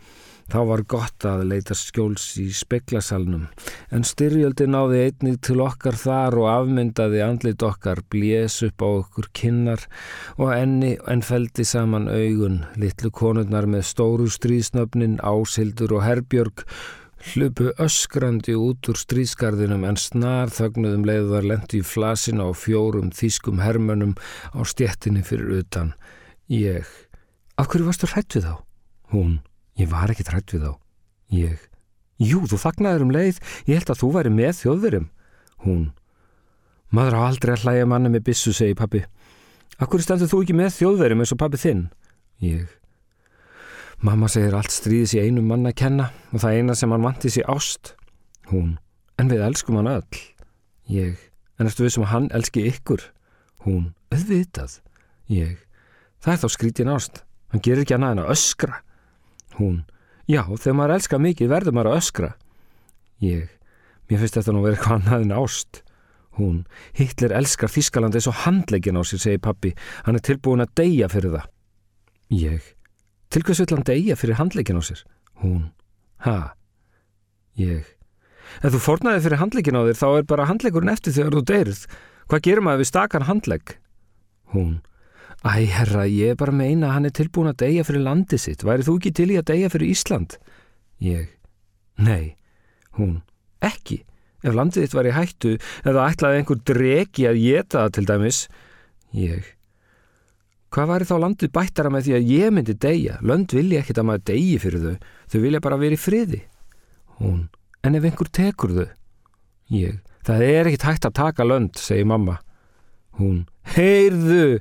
Þá 0.48 0.60
var 0.64 0.80
gott 0.88 1.24
að 1.28 1.42
leita 1.50 1.74
skjóls 1.76 2.22
í 2.40 2.46
speklasalnum, 2.56 3.42
en 3.92 4.04
styrjöldi 4.08 4.64
náði 4.72 5.02
einnig 5.04 5.42
til 5.44 5.58
okkar 5.60 5.98
þar 6.00 6.38
og 6.40 6.46
afmyndaði 6.48 7.20
andlit 7.20 7.64
okkar, 7.68 8.00
blés 8.08 8.56
upp 8.64 8.80
á 8.80 8.88
okkur 8.88 9.28
kinnar 9.36 9.84
og 10.38 10.54
enni 10.54 10.94
en 11.04 11.20
feldi 11.20 11.68
saman 11.68 12.08
augun, 12.08 12.62
litlu 12.80 13.12
konurnar 13.12 13.68
með 13.68 13.84
stóru 13.90 14.30
stríðsnöfnin, 14.32 15.20
Ásildur 15.20 15.98
og 15.98 16.06
Herbjörg, 16.06 16.64
hlupu 17.34 17.74
öskrandi 17.76 18.56
út 18.56 18.88
úr 18.88 18.96
stríðskarðinum 18.96 19.84
en 19.84 20.00
snar 20.00 20.48
þögnuðum 20.48 21.04
leiðar 21.10 21.44
lendi 21.44 21.82
í 21.82 21.84
flasina 21.84 22.48
á 22.48 22.56
fjórum 22.56 23.12
þýskum 23.12 23.60
hermönum 23.60 24.16
á 24.56 24.64
stjettinni 24.64 25.20
fyrir 25.28 25.58
utan. 25.60 25.92
Ég, 26.48 26.88
af 27.60 27.68
hverju 27.68 27.84
varstu 27.84 28.08
hrætt 28.08 28.36
við 28.38 28.46
þá? 28.48 28.54
Hún. 29.12 29.38
Ég 29.78 29.90
var 29.92 30.10
ekki 30.10 30.24
trætt 30.24 30.54
við 30.54 30.64
þá. 30.64 30.72
Ég. 31.36 31.58
Jú, 32.18 32.40
þú 32.48 32.58
þagnaður 32.58 33.04
um 33.04 33.12
leið. 33.14 33.38
Ég 33.68 33.78
held 33.78 33.92
að 33.92 34.00
þú 34.00 34.08
væri 34.16 34.32
með 34.32 34.54
þjóðverum. 34.62 35.06
Hún. 35.66 35.84
Maður 36.90 37.18
á 37.20 37.20
aldrei 37.28 37.52
að 37.54 37.66
hlæja 37.66 37.86
manni 37.90 38.10
með 38.10 38.24
bissu, 38.30 38.54
segi 38.56 38.74
pappi. 38.78 39.04
Akkur 39.78 40.02
stendur 40.02 40.30
þú 40.30 40.42
ekki 40.42 40.56
með 40.56 40.72
þjóðverum 40.78 41.22
eins 41.22 41.34
og 41.36 41.40
pappi 41.42 41.60
þinn? 41.60 41.84
Ég. 42.42 42.66
Mamma 44.02 44.30
segir 44.30 44.56
allt 44.56 44.72
stríðis 44.72 45.14
í 45.18 45.22
einu 45.22 45.44
manna 45.44 45.74
að 45.74 45.80
kenna 45.82 46.08
og 46.32 46.42
það 46.42 46.58
eina 46.58 46.78
sem 46.78 46.92
hann 46.94 47.04
vanti 47.04 47.30
sér 47.34 47.48
ást. 47.52 47.92
Hún. 48.50 48.78
En 49.20 49.30
við 49.30 49.44
elskum 49.44 49.78
hann 49.78 49.92
öll. 49.92 50.20
Ég. 50.88 51.20
En 51.58 51.68
erstu 51.68 51.84
við 51.84 51.96
sem 51.98 52.06
um 52.06 52.10
hann 52.10 52.28
elski 52.34 52.64
ykkur? 52.70 53.04
Hún. 53.66 53.92
Öðvitað. 54.14 54.80
Ég. 55.28 55.58
Það 56.24 56.34
er 56.34 56.40
þá 56.42 56.48
skrítin 56.54 56.92
ást. 56.92 57.22
Hann 57.52 57.64
gerir 57.64 57.84
ekki 57.84 57.96
annað 57.96 58.14
en 58.16 58.22
að 58.24 58.32
öskra. 58.34 58.80
Hún, 59.58 59.76
já, 60.28 60.42
þegar 60.46 60.78
maður 60.78 60.94
elskar 60.98 61.22
mikið 61.24 61.52
verður 61.52 61.76
maður 61.76 61.90
að 61.92 62.00
öskra. 62.02 62.30
Ég, 63.24 63.52
mér 64.10 64.22
finnst 64.22 64.38
þetta 64.38 64.54
nú 64.54 64.64
verið 64.64 64.78
eitthvað 64.78 64.98
annað 64.98 65.24
en 65.26 65.36
ást. 65.38 65.82
Hún, 66.38 66.58
Hitler 66.94 67.34
elskar 67.34 67.72
Þískaland 67.72 68.14
eins 68.14 68.28
og 68.30 68.36
handlegin 68.44 68.98
á 68.98 69.02
sér, 69.02 69.22
segir 69.24 69.42
pappi. 69.42 69.72
Hann 70.06 70.18
er 70.18 70.22
tilbúin 70.22 70.62
að 70.62 70.74
deyja 70.78 71.08
fyrir 71.10 71.34
það. 71.34 71.48
Ég, 72.38 72.68
til 73.32 73.42
hvers 73.42 73.62
vill 73.64 73.74
hann 73.74 73.86
deyja 73.88 74.18
fyrir 74.20 74.38
handlegin 74.38 74.78
á 74.78 74.82
sér? 74.86 75.02
Hún, 75.42 75.70
ha? 76.26 76.52
Ég, 77.58 77.88
ef 78.62 78.74
þú 78.74 78.82
fornaði 78.84 79.24
fyrir 79.24 79.42
handlegin 79.42 79.80
á 79.80 79.82
þér 79.88 79.98
þá 79.98 80.08
er 80.12 80.28
bara 80.30 80.46
handlegurinn 80.50 80.92
eftir 80.92 81.16
þegar 81.16 81.38
þú 81.38 81.44
deyrið. 81.50 81.82
Hvað 82.28 82.44
gerum 82.46 82.68
maður 82.68 82.84
við 82.84 82.90
stakan 82.92 83.26
handlegg? 83.26 83.74
Hún, 84.54 84.78
Æ, 85.46 85.68
herra, 85.70 86.02
ég 86.10 86.32
er 86.34 86.38
bara 86.38 86.50
meina 86.50 86.88
að 86.88 86.94
hann 86.96 87.06
er 87.06 87.14
tilbúin 87.14 87.50
að 87.52 87.60
deyja 87.62 87.84
fyrir 87.86 88.02
landið 88.02 88.40
sitt. 88.42 88.64
Væri 88.66 88.86
þú 88.86 88.96
ekki 88.98 89.12
til 89.14 89.28
í 89.30 89.36
að 89.38 89.50
deyja 89.52 89.68
fyrir 89.70 89.92
Ísland? 89.92 90.34
Ég. 91.04 91.28
Nei. 92.02 92.34
Hún. 92.98 93.20
Ekki. 93.62 94.00
Ef 94.42 94.54
landið 94.54 94.84
þitt 94.86 94.96
var 94.98 95.06
í 95.06 95.14
hættu 95.14 95.52
eða 95.86 96.08
ætlaði 96.10 96.40
einhver 96.40 96.58
dregi 96.66 97.28
að 97.30 97.38
geta 97.42 97.84
það 97.84 97.94
til 97.94 98.04
dæmis. 98.10 98.40
Ég. 99.14 99.46
Hvað 100.74 100.90
væri 100.90 101.08
þá 101.08 101.14
landið 101.22 101.54
bættara 101.54 101.94
með 101.94 102.08
því 102.08 102.16
að 102.18 102.32
ég 102.34 102.52
myndi 102.54 102.74
deyja? 102.76 103.20
Lönd 103.22 103.54
vilja 103.54 103.80
ekkit 103.82 104.02
að 104.02 104.08
maður 104.10 104.26
deyji 104.32 104.58
fyrir 104.64 104.84
þau. 104.84 105.06
Þau 105.30 105.38
vilja 105.46 105.62
bara 105.64 105.80
verið 105.80 106.02
friði. 106.02 106.42
Hún. 107.22 107.46
En 107.86 107.94
ef 107.94 108.04
einhver 108.10 108.30
tekur 108.34 108.74
þau? 108.74 108.88
Ég. 109.70 110.02
Það 110.26 110.44
er 110.50 110.68
ekkit 110.68 110.86
hægt 110.90 111.08
að 111.08 111.16
taka 111.22 111.46
lönd, 111.46 111.78
segir 111.78 112.10
mamma. 112.10 112.40
Hún. 113.18 113.44
Heyrðu, 113.74 114.60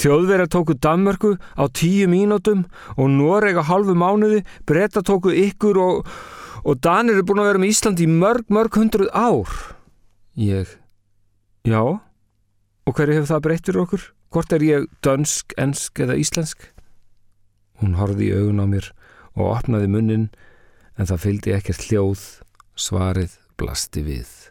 þjóðverðar 0.00 0.50
tóku 0.50 0.74
Danmörku 0.74 1.34
á 1.36 1.64
tíu 1.68 2.08
mínútum 2.10 2.64
og 2.96 3.10
Noreg 3.12 3.60
á 3.60 3.64
halvu 3.68 3.94
mánuði, 3.94 4.42
breyta 4.66 5.04
tóku 5.04 5.34
ykkur 5.36 5.78
og, 5.80 6.08
og 6.64 6.80
Danir 6.82 7.18
eru 7.18 7.26
búin 7.28 7.42
að 7.44 7.50
vera 7.52 7.62
með 7.62 7.74
Ísland 7.74 8.00
í 8.00 8.08
mörg, 8.10 8.48
mörg 8.48 8.80
hundruð 8.80 9.12
ár. 9.12 9.52
Ég, 10.40 10.72
já, 11.68 11.82
og 12.88 12.96
hverju 12.96 13.20
hefur 13.20 13.30
það 13.34 13.44
breyttir 13.46 13.80
okkur? 13.84 14.06
Hvort 14.30 14.52
er 14.54 14.62
ég 14.64 14.86
dönsk, 15.04 15.54
ensk 15.58 16.00
eða 16.00 16.16
íslensk? 16.18 16.70
Hún 17.82 17.96
horfði 17.98 18.30
í 18.30 18.36
augun 18.38 18.62
á 18.62 18.66
mér 18.70 18.92
og 19.34 19.56
opnaði 19.56 19.90
munnin 19.90 20.28
en 20.96 21.08
það 21.08 21.24
fylgdi 21.24 21.54
ekkert 21.56 21.86
hljóð, 21.88 22.22
svarið 22.78 23.36
blasti 23.60 24.04
við. 24.06 24.49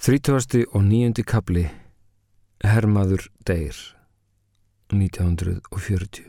30. 0.00 0.66
og 0.76 0.82
9. 0.84 1.22
kapli 1.24 1.62
Hermaður 2.60 3.22
Deyr 3.48 3.76
1940 4.92 6.26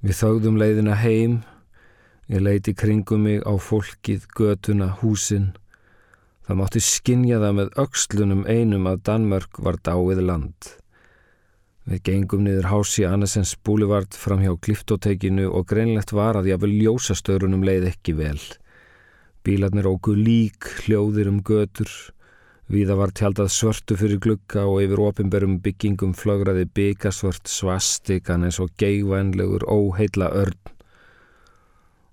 Við 0.00 0.16
þáðum 0.16 0.56
leiðina 0.56 0.96
heim 0.96 1.34
ég 2.32 2.40
leiti 2.40 2.72
kringum 2.72 3.26
mig 3.26 3.44
á 3.44 3.52
fólkið, 3.60 4.24
götuna, 4.32 4.88
húsin 5.02 5.50
það 6.46 6.60
mátti 6.62 6.84
skinja 6.86 7.42
það 7.44 7.58
með 7.60 7.76
aukslunum 7.84 8.46
einum 8.48 8.88
að 8.88 9.04
Danmörk 9.10 9.60
var 9.60 9.82
dáið 9.84 10.24
land 10.30 10.72
Við 11.84 12.04
gengum 12.08 12.46
niður 12.46 12.70
hási 12.72 13.04
Annesens 13.04 13.52
búlivard 13.60 14.16
fram 14.16 14.40
hjá 14.40 14.56
kliftotekinu 14.56 15.50
og 15.52 15.68
greinlegt 15.68 16.16
var 16.16 16.40
að 16.40 16.54
ég 16.54 16.64
vel 16.64 16.72
ljósastörunum 16.72 17.68
leið 17.68 17.90
ekki 17.92 18.16
vel 18.16 18.38
Bílarnir 19.42 19.88
ógu 19.90 20.12
lík, 20.14 20.68
hljóðir 20.84 21.26
um 21.32 21.40
götur, 21.42 21.90
viða 22.70 22.94
var 23.00 23.10
tjaldað 23.10 23.48
svörtu 23.50 23.96
fyrir 23.98 24.20
glugga 24.22 24.68
og 24.70 24.84
yfir 24.84 25.02
opimberum 25.02 25.56
byggingum 25.64 26.12
flögraði 26.14 26.68
byggasvört 26.78 27.50
svastikan 27.50 28.46
eins 28.46 28.60
og 28.62 28.70
geivænlegur 28.78 29.66
óheila 29.66 30.30
örn. 30.44 30.60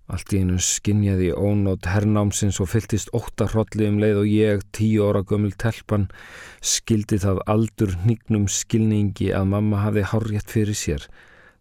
Allt 0.10 0.34
í 0.34 0.42
einu 0.42 0.58
skinnjaði 0.58 1.30
ónót 1.38 1.86
hernámsins 1.86 2.58
og 2.64 2.72
fylltist 2.72 3.14
óttarhrolli 3.14 3.86
um 3.92 4.02
leið 4.02 4.24
og 4.24 4.34
ég, 4.34 4.66
tíu 4.74 5.06
óra 5.06 5.22
gömul 5.22 5.54
telpan, 5.54 6.08
skildi 6.66 7.22
það 7.22 7.44
aldur 7.54 7.94
hnignum 8.08 8.50
skilningi 8.50 9.30
að 9.38 9.52
mamma 9.54 9.86
hafi 9.86 10.10
hárjætt 10.10 10.50
fyrir 10.50 10.82
sér. 10.82 11.06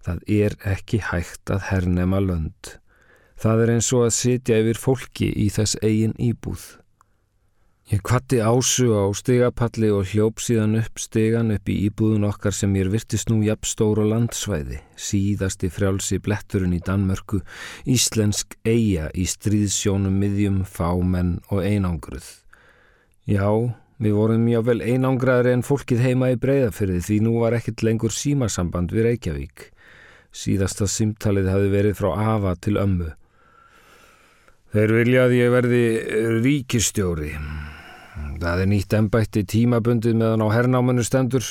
Það 0.00 0.24
er 0.40 0.56
ekki 0.72 1.04
hægt 1.12 1.52
að 1.52 1.66
hernema 1.68 2.24
lönd. 2.24 2.78
Það 3.38 3.62
er 3.62 3.72
eins 3.76 3.88
og 3.94 4.08
að 4.08 4.16
sitja 4.16 4.58
yfir 4.58 4.78
fólki 4.82 5.30
í 5.30 5.46
þess 5.54 5.78
eigin 5.78 6.16
íbúð. 6.18 6.64
Ég 7.88 8.02
kvatti 8.04 8.36
ásu 8.44 8.90
á 8.92 9.08
stigapalli 9.16 9.88
og 9.88 10.10
hljóp 10.10 10.42
síðan 10.44 10.74
upp 10.76 10.98
stigan 11.00 11.54
upp 11.54 11.70
í 11.72 11.76
íbúðun 11.86 12.26
okkar 12.28 12.52
sem 12.52 12.74
ég 12.76 12.90
virtist 12.92 13.30
nú 13.30 13.38
jafnstóru 13.46 14.02
landsvæði, 14.10 14.82
síðasti 14.92 15.70
frjálsi 15.72 16.18
bletturinn 16.20 16.74
í 16.76 16.82
Danmörku, 16.84 17.40
íslensk 17.88 18.58
eiga 18.68 19.06
í 19.16 19.24
stríðsjónum 19.24 20.18
miðjum, 20.20 20.58
fámenn 20.68 21.38
og 21.48 21.62
einangruð. 21.64 22.26
Já, 23.24 23.48
við 23.96 24.18
vorum 24.18 24.44
mjög 24.44 24.66
vel 24.68 24.82
einangraðri 24.82 25.54
en 25.56 25.64
fólkið 25.64 26.02
heima 26.04 26.28
í 26.34 26.36
breyðafyrði 26.42 27.00
því 27.06 27.18
nú 27.24 27.38
var 27.40 27.56
ekkert 27.56 27.86
lengur 27.88 28.12
símasamband 28.12 28.92
við 28.92 29.08
Reykjavík. 29.08 29.70
Síðasta 30.28 30.90
simtalið 30.90 31.48
hafi 31.54 31.72
verið 31.72 31.96
frá 32.02 32.10
Ava 32.34 32.52
til 32.60 32.76
ömmu. 32.76 33.14
Þeir 34.68 34.92
vilja 34.92 35.20
að 35.24 35.32
ég 35.32 35.50
verði 35.52 35.84
ríkistjóri. 36.44 37.30
Það 38.38 38.62
er 38.62 38.68
nýtt 38.68 38.96
ennbætti 38.98 39.42
tímabundið 39.48 40.18
meðan 40.20 40.44
á 40.44 40.48
hernámanu 40.52 41.04
stendur. 41.06 41.46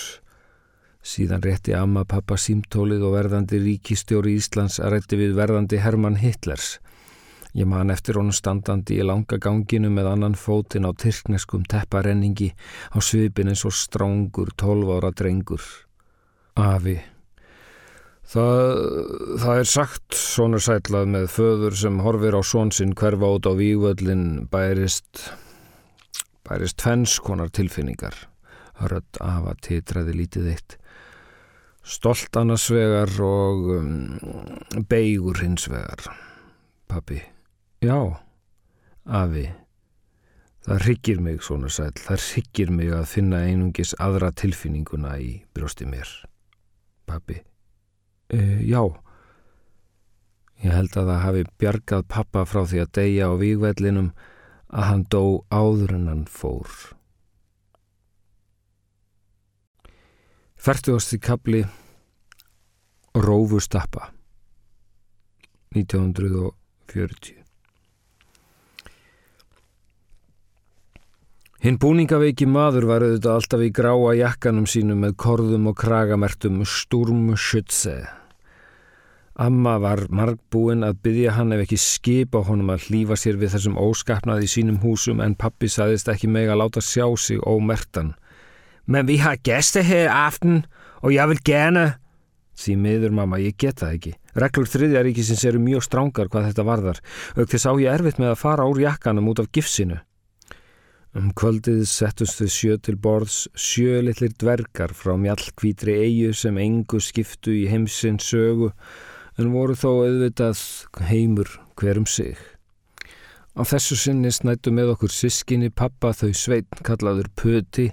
Síðan 1.01 1.41
rétti 1.41 1.74
amma 1.74 2.03
pappa 2.05 2.38
símtólið 2.38 3.07
og 3.07 3.15
verðandi 3.15 3.63
ríkistjóri 3.63 4.36
Íslands 4.38 4.77
að 4.77 4.93
rétti 4.97 5.17
við 5.17 5.33
verðandi 5.39 5.81
Hermann 5.81 6.21
Hitlers. 6.21 6.77
Ég 7.57 7.65
man 7.65 7.89
eftir 7.89 8.19
honum 8.21 8.36
standandi 8.38 9.00
í 9.01 9.05
langa 9.07 9.41
ganginu 9.41 9.89
með 9.89 10.12
annan 10.13 10.38
fótin 10.38 10.86
á 10.86 10.93
tyrkneskum 10.93 11.65
tepparenningi 11.65 12.51
á 12.93 13.01
svipin 13.01 13.50
eins 13.50 13.65
og 13.65 13.74
strángur 13.74 14.53
tólvára 14.53 15.09
drengur. 15.09 15.63
Afi. 16.53 17.00
Það, 18.27 18.62
það 19.39 19.60
er 19.62 19.69
sagt 19.72 20.15
svona 20.19 20.60
sætlað 20.60 21.12
með 21.13 21.29
föður 21.31 21.77
sem 21.79 22.01
horfir 22.03 22.36
á 22.36 22.43
svonsinn 22.43 22.96
hverfa 23.00 23.29
út 23.38 23.48
á 23.48 23.55
vývöldin 23.55 24.25
bærist, 24.51 25.29
bærist 26.43 26.75
tvennskonar 26.84 27.53
tilfinningar. 27.55 28.17
Hörð 28.81 29.22
afa 29.24 29.55
titraði 29.63 30.17
lítið 30.19 30.51
eitt. 30.51 30.77
Stolt 31.88 32.36
annars 32.36 32.67
vegar 32.67 33.15
og 33.24 33.72
um, 33.77 33.96
beigur 34.91 35.39
hins 35.39 35.69
vegar. 35.72 36.12
Pappi. 36.91 37.22
Já, 37.79 38.19
afi. 39.07 39.48
Það 40.67 40.84
ryggir 40.84 41.24
mig 41.24 41.39
svona 41.48 41.72
sæl. 41.72 41.93
Það 41.96 42.25
ryggir 42.27 42.75
mig 42.75 42.91
að 42.91 43.07
finna 43.07 43.46
einungis 43.48 43.96
aðra 44.03 44.36
tilfinninguna 44.36 45.15
í 45.24 45.38
brjósti 45.55 45.88
mér. 45.88 46.12
Pappi. 47.07 47.39
E, 48.34 48.39
já. 48.67 48.81
Ég 50.63 50.74
held 50.74 50.98
að 50.98 51.12
það 51.12 51.24
hafi 51.24 51.46
bjargað 51.62 52.07
pappa 52.12 52.43
frá 52.50 52.63
því 52.65 52.84
að 52.84 52.93
deyja 52.98 53.29
á 53.29 53.34
výgvellinum 53.39 54.12
að 54.67 54.88
hann 54.89 55.03
dó 55.13 55.24
áður 55.53 55.96
en 55.96 56.07
hann 56.12 56.25
fór. 56.27 56.67
Færtuðasti 60.57 61.22
kapli 61.24 61.62
Rófustappa 63.15 64.10
1940 65.77 67.37
Hinn 71.57 71.79
búningaveiki 71.81 72.45
maður 72.45 72.85
var 72.85 73.01
auðvitað 73.01 73.33
alltaf 73.33 73.61
í 73.65 73.71
gráa 73.73 74.11
jakkanum 74.13 74.67
sínum 74.69 74.99
með 75.01 75.15
korðum 75.23 75.63
og 75.71 75.79
kragamertum 75.81 76.59
Sturmschütze. 76.61 77.95
Amma 79.41 79.79
var 79.81 80.03
margbúin 80.13 80.85
að 80.85 80.99
byggja 81.07 81.33
hann 81.33 81.55
ef 81.55 81.63
ekki 81.63 81.79
skipa 81.81 82.43
honum 82.45 82.69
að 82.75 82.85
hlýfa 82.85 83.17
sér 83.17 83.39
við 83.41 83.55
þessum 83.55 83.79
óskapnað 83.81 84.45
í 84.45 84.49
sínum 84.53 84.77
húsum 84.83 85.21
en 85.25 85.33
pappi 85.33 85.69
saðist 85.69 86.11
ekki 86.13 86.29
meg 86.29 86.51
að 86.53 86.61
láta 86.61 86.83
sjá 86.85 87.09
sig 87.17 87.41
ómertan. 87.41 88.13
Men 88.85 89.09
vi 89.09 89.17
har 89.21 89.41
gæste 89.41 89.81
hér 89.81 90.13
aften 90.13 90.67
og 91.01 91.15
ég 91.15 91.33
vil 91.33 91.41
gerne... 91.41 91.87
Því 92.57 92.73
miður 92.81 93.13
mamma, 93.13 93.37
ég 93.41 93.57
get 93.57 93.81
það 93.81 93.95
ekki. 93.97 94.13
Reglur 94.37 94.69
þriðjaríkisins 94.69 95.43
eru 95.45 95.61
mjög 95.61 95.83
strángar 95.85 96.29
hvað 96.29 96.51
þetta 96.51 96.65
varðar. 96.65 97.01
Ögt 97.37 97.53
þess 97.53 97.69
á 97.69 97.73
ég 97.81 97.93
erfitt 97.93 98.21
með 98.21 98.33
að 98.33 98.41
fara 98.41 98.65
úr 98.65 98.81
jakkanum 98.81 99.29
út 99.29 99.41
af 99.41 99.51
gifsinu. 99.53 99.99
Um 101.15 101.29
kvöldið 101.31 101.85
settust 101.87 102.41
þau 102.41 102.49
sjö 102.51 102.75
til 102.83 102.97
borðs 102.99 103.37
sjö 103.55 104.01
litlir 104.03 104.33
dvergar 104.35 104.91
frá 104.91 105.13
mjallkvítri 105.15 105.95
eigu 106.03 106.33
sem 106.35 106.57
engu 106.59 106.99
skiptu 106.99 107.53
í 107.55 107.63
heimsinn 107.71 108.19
sögu 108.19 108.73
en 109.39 109.53
voru 109.53 109.77
þó 109.79 109.87
auðvitað 110.03 110.61
heimur 111.07 111.53
hverum 111.79 112.05
sig. 112.09 112.35
Á 113.57 113.63
þessu 113.65 113.95
sinni 113.97 114.29
snættu 114.35 114.73
með 114.75 114.97
okkur 114.97 115.13
sískinni 115.15 115.71
pappa 115.71 116.11
þau 116.13 116.33
sveitn 116.35 116.83
kallaður 116.85 117.31
Pöti 117.39 117.87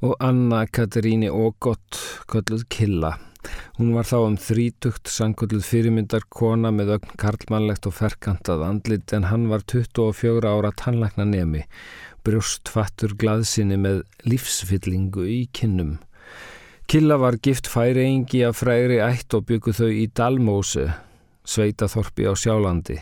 og 0.00 0.14
Anna 0.22 0.62
Kataríni 0.64 1.28
Ógott 1.28 1.98
kalluð 2.30 2.64
Killa. 2.72 3.16
Hún 3.76 3.90
var 3.96 4.06
þá 4.06 4.18
um 4.22 4.38
þrítugt 4.38 5.10
sankulluð 5.10 5.66
fyrirmyndar 5.66 6.24
kona 6.30 6.70
með 6.70 6.94
ögn 6.96 7.16
karlmannlegt 7.18 7.88
og 7.90 7.96
ferkantað 7.98 8.62
andlit 8.64 9.12
en 9.16 9.26
hann 9.28 9.48
var 9.50 9.66
24 9.66 10.46
ára 10.46 10.70
tannlækna 10.78 11.26
nemi 11.26 11.64
brjóstfattur 12.26 13.14
glaðsinni 13.18 13.78
með 13.80 14.02
lífsfyllingu 14.28 15.26
í 15.28 15.40
kinnum. 15.54 15.96
Killa 16.90 17.16
var 17.16 17.38
gift 17.40 17.70
færeingi 17.70 18.42
af 18.44 18.58
fræri 18.60 18.98
ætt 19.00 19.34
og 19.38 19.46
byggu 19.48 19.72
þau 19.72 19.88
í 19.88 20.08
Dalmóse, 20.12 20.88
sveitaþorpi 21.48 22.26
á 22.28 22.34
Sjálandi. 22.36 22.98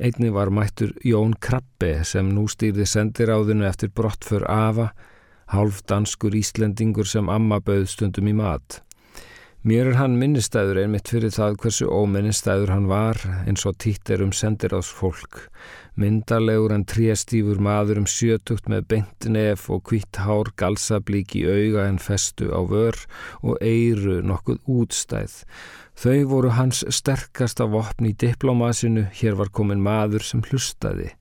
Einni 0.00 0.30
var 0.32 0.52
mættur 0.54 0.94
Jón 1.04 1.34
Krabbe 1.36 1.98
sem 2.08 2.30
nú 2.32 2.46
stýrði 2.48 2.86
sendiráðinu 2.88 3.66
eftir 3.68 3.92
brottför 3.92 4.46
Ava, 4.48 4.90
hálf 5.52 5.82
danskur 5.90 6.34
Íslendingur 6.34 7.06
sem 7.06 7.28
amma 7.28 7.60
bauð 7.60 7.86
stundum 7.92 8.30
í 8.30 8.36
mat. 8.38 8.80
Mér 9.64 9.86
er 9.88 9.94
hann 9.96 10.18
minnistæður 10.20 10.76
einmitt 10.82 11.08
fyrir 11.08 11.32
það 11.32 11.54
hversu 11.62 11.86
óminnistæður 11.88 12.68
hann 12.74 12.88
var 12.90 13.16
eins 13.48 13.62
og 13.64 13.78
títir 13.80 14.20
um 14.20 14.34
sendiráðsfólk. 14.36 15.38
Myndarlegur 15.96 16.74
en 16.74 16.84
tréstýfur 16.84 17.62
maður 17.64 18.02
um 18.02 18.08
sjötugt 18.10 18.68
með 18.68 18.84
beintinef 18.92 19.70
og 19.72 19.80
kvitt 19.88 20.20
hár 20.20 20.52
galsablík 20.60 21.32
í 21.40 21.46
auga 21.48 21.88
en 21.88 21.96
festu 21.96 22.50
á 22.52 22.60
vör 22.60 23.00
og 23.40 23.56
eiru 23.64 24.18
nokkuð 24.20 24.60
útstæð. 24.68 25.40
Þau 25.96 26.20
voru 26.34 26.52
hans 26.60 26.84
sterkasta 26.92 27.64
vopn 27.64 28.12
í 28.12 28.12
diplomasinu, 28.12 29.08
hér 29.16 29.40
var 29.40 29.48
komin 29.48 29.80
maður 29.80 30.28
sem 30.28 30.44
hlustaði. 30.44 31.14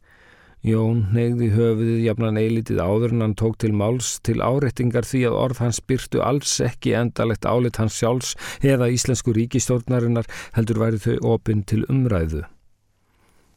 Jón 0.63 1.09
neyði 1.11 1.49
höfuðið 1.51 2.05
jafnan 2.05 2.37
eilitið 2.39 2.77
áður 2.79 3.11
en 3.17 3.23
hann 3.25 3.33
tók 3.35 3.57
til 3.59 3.73
máls 3.75 4.13
til 4.23 4.37
áreitingar 4.39 5.03
því 5.03 5.25
að 5.27 5.35
orð 5.41 5.59
hans 5.59 5.81
byrtu 5.83 6.21
alls 6.23 6.53
ekki 6.63 6.93
endalegt 6.95 7.43
álit 7.43 7.81
hans 7.81 7.97
sjálfs 7.99 8.37
eða 8.63 8.87
íslensku 8.95 9.35
ríkistórnarinnar 9.35 10.29
heldur 10.55 10.79
væri 10.85 11.03
þau 11.03 11.35
opinn 11.35 11.65
til 11.67 11.83
umræðu. 11.91 12.45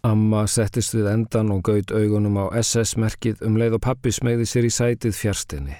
Amma 0.02 0.44
settist 0.50 0.98
við 0.98 1.06
endan 1.12 1.54
og 1.54 1.62
gaut 1.70 1.94
augunum 1.94 2.42
á 2.42 2.50
SS-merkið 2.58 3.46
um 3.46 3.54
leið 3.58 3.78
og 3.78 3.86
pappi 3.86 4.10
smegði 4.10 4.50
sér 4.50 4.66
í 4.66 4.74
sætið 4.74 5.14
fjarstinni. 5.14 5.78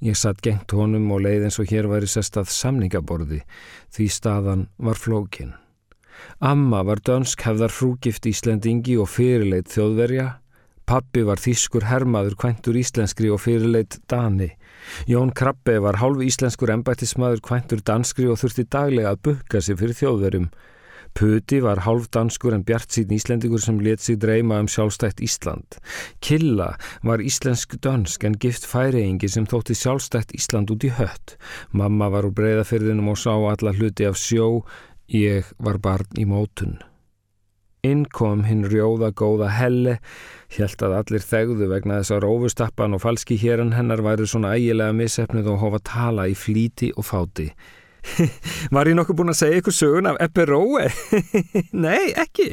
Ég 0.00 0.16
satt 0.16 0.40
gengt 0.40 0.72
honum 0.72 1.12
og 1.12 1.26
leið 1.28 1.48
eins 1.48 1.60
og 1.60 1.68
hér 1.68 1.92
væri 1.92 2.08
sestað 2.08 2.48
samningaborði 2.56 3.44
því 3.92 4.12
staðan 4.16 4.68
var 4.80 4.96
flókinn. 4.96 5.56
Amma 6.40 6.84
var 6.86 7.02
dönsk 7.04 7.42
hefðar 7.46 7.72
frúgift 7.74 8.28
Íslendingi 8.30 8.98
og 8.98 9.10
fyrirleit 9.12 9.72
þjóðverja. 9.72 10.28
Pappi 10.88 11.20
var 11.28 11.36
þýskur 11.36 11.84
hermaður 11.84 12.38
kvæntur 12.40 12.78
íslenskri 12.80 13.28
og 13.28 13.42
fyrirleit 13.44 13.98
Dani. 14.08 14.48
Jón 15.10 15.34
Krabbe 15.36 15.74
var 15.84 15.98
hálf 16.00 16.22
íslenskur 16.24 16.72
embættismadur 16.72 17.42
kvæntur 17.44 17.82
danskri 17.84 18.30
og 18.32 18.40
þurfti 18.40 18.64
daglega 18.72 19.12
að 19.12 19.22
bukka 19.28 19.60
sig 19.60 19.76
fyrir 19.76 19.98
þjóðverjum. 19.98 20.48
Puti 21.18 21.58
var 21.64 21.82
hálf 21.82 22.08
danskur 22.14 22.54
en 22.54 22.64
bjart 22.64 22.94
síðan 22.94 23.16
íslendingur 23.16 23.62
sem 23.62 23.80
let 23.82 24.00
sig 24.04 24.20
dreyma 24.22 24.60
um 24.62 24.68
sjálfstætt 24.70 25.22
Ísland. 25.24 25.78
Killa 26.24 26.74
var 27.02 27.24
íslensk 27.24 27.78
dönsk 27.82 28.24
en 28.24 28.36
gift 28.38 28.66
færeingi 28.68 29.28
sem 29.28 29.48
þótti 29.48 29.74
sjálfstætt 29.74 30.34
Ísland 30.36 30.70
út 30.70 30.86
í 30.86 30.92
hött. 30.94 31.36
Mamma 31.72 32.10
var 32.12 32.28
úr 32.28 32.36
breyðafyrðinum 32.38 33.10
og 33.12 33.18
sá 33.18 33.32
alla 33.34 33.74
hluti 33.74 34.06
af 34.06 34.20
sjó, 34.20 34.62
Ég 35.08 35.46
var 35.56 35.78
barn 35.80 36.18
í 36.20 36.26
mótun. 36.28 36.74
Inn 37.80 38.02
kom 38.12 38.42
hinn 38.44 38.66
rjóða 38.68 39.08
góða 39.16 39.48
helle, 39.56 39.94
hjælt 40.52 40.82
að 40.84 40.96
allir 40.98 41.24
þegðu 41.24 41.68
vegna 41.70 42.02
þess 42.02 42.12
að 42.12 42.24
rófustappan 42.26 42.96
og 42.98 43.00
falski 43.06 43.38
héran 43.40 43.72
hennar 43.72 44.02
væru 44.04 44.26
svona 44.28 44.52
ægilega 44.58 44.92
missefnið 44.92 45.48
og 45.54 45.62
hofa 45.62 45.80
tala 45.80 46.26
í 46.28 46.36
flíti 46.36 46.90
og 46.92 47.08
fáti. 47.08 47.48
Var 48.74 48.92
ég 48.92 48.98
nokkuð 48.98 49.16
búin 49.16 49.32
að 49.32 49.40
segja 49.40 49.62
ykkur 49.62 49.78
sögun 49.78 50.10
af 50.12 50.20
Ebbe 50.28 50.44
Róe? 50.50 50.90
Nei, 51.86 52.12
ekki. 52.12 52.50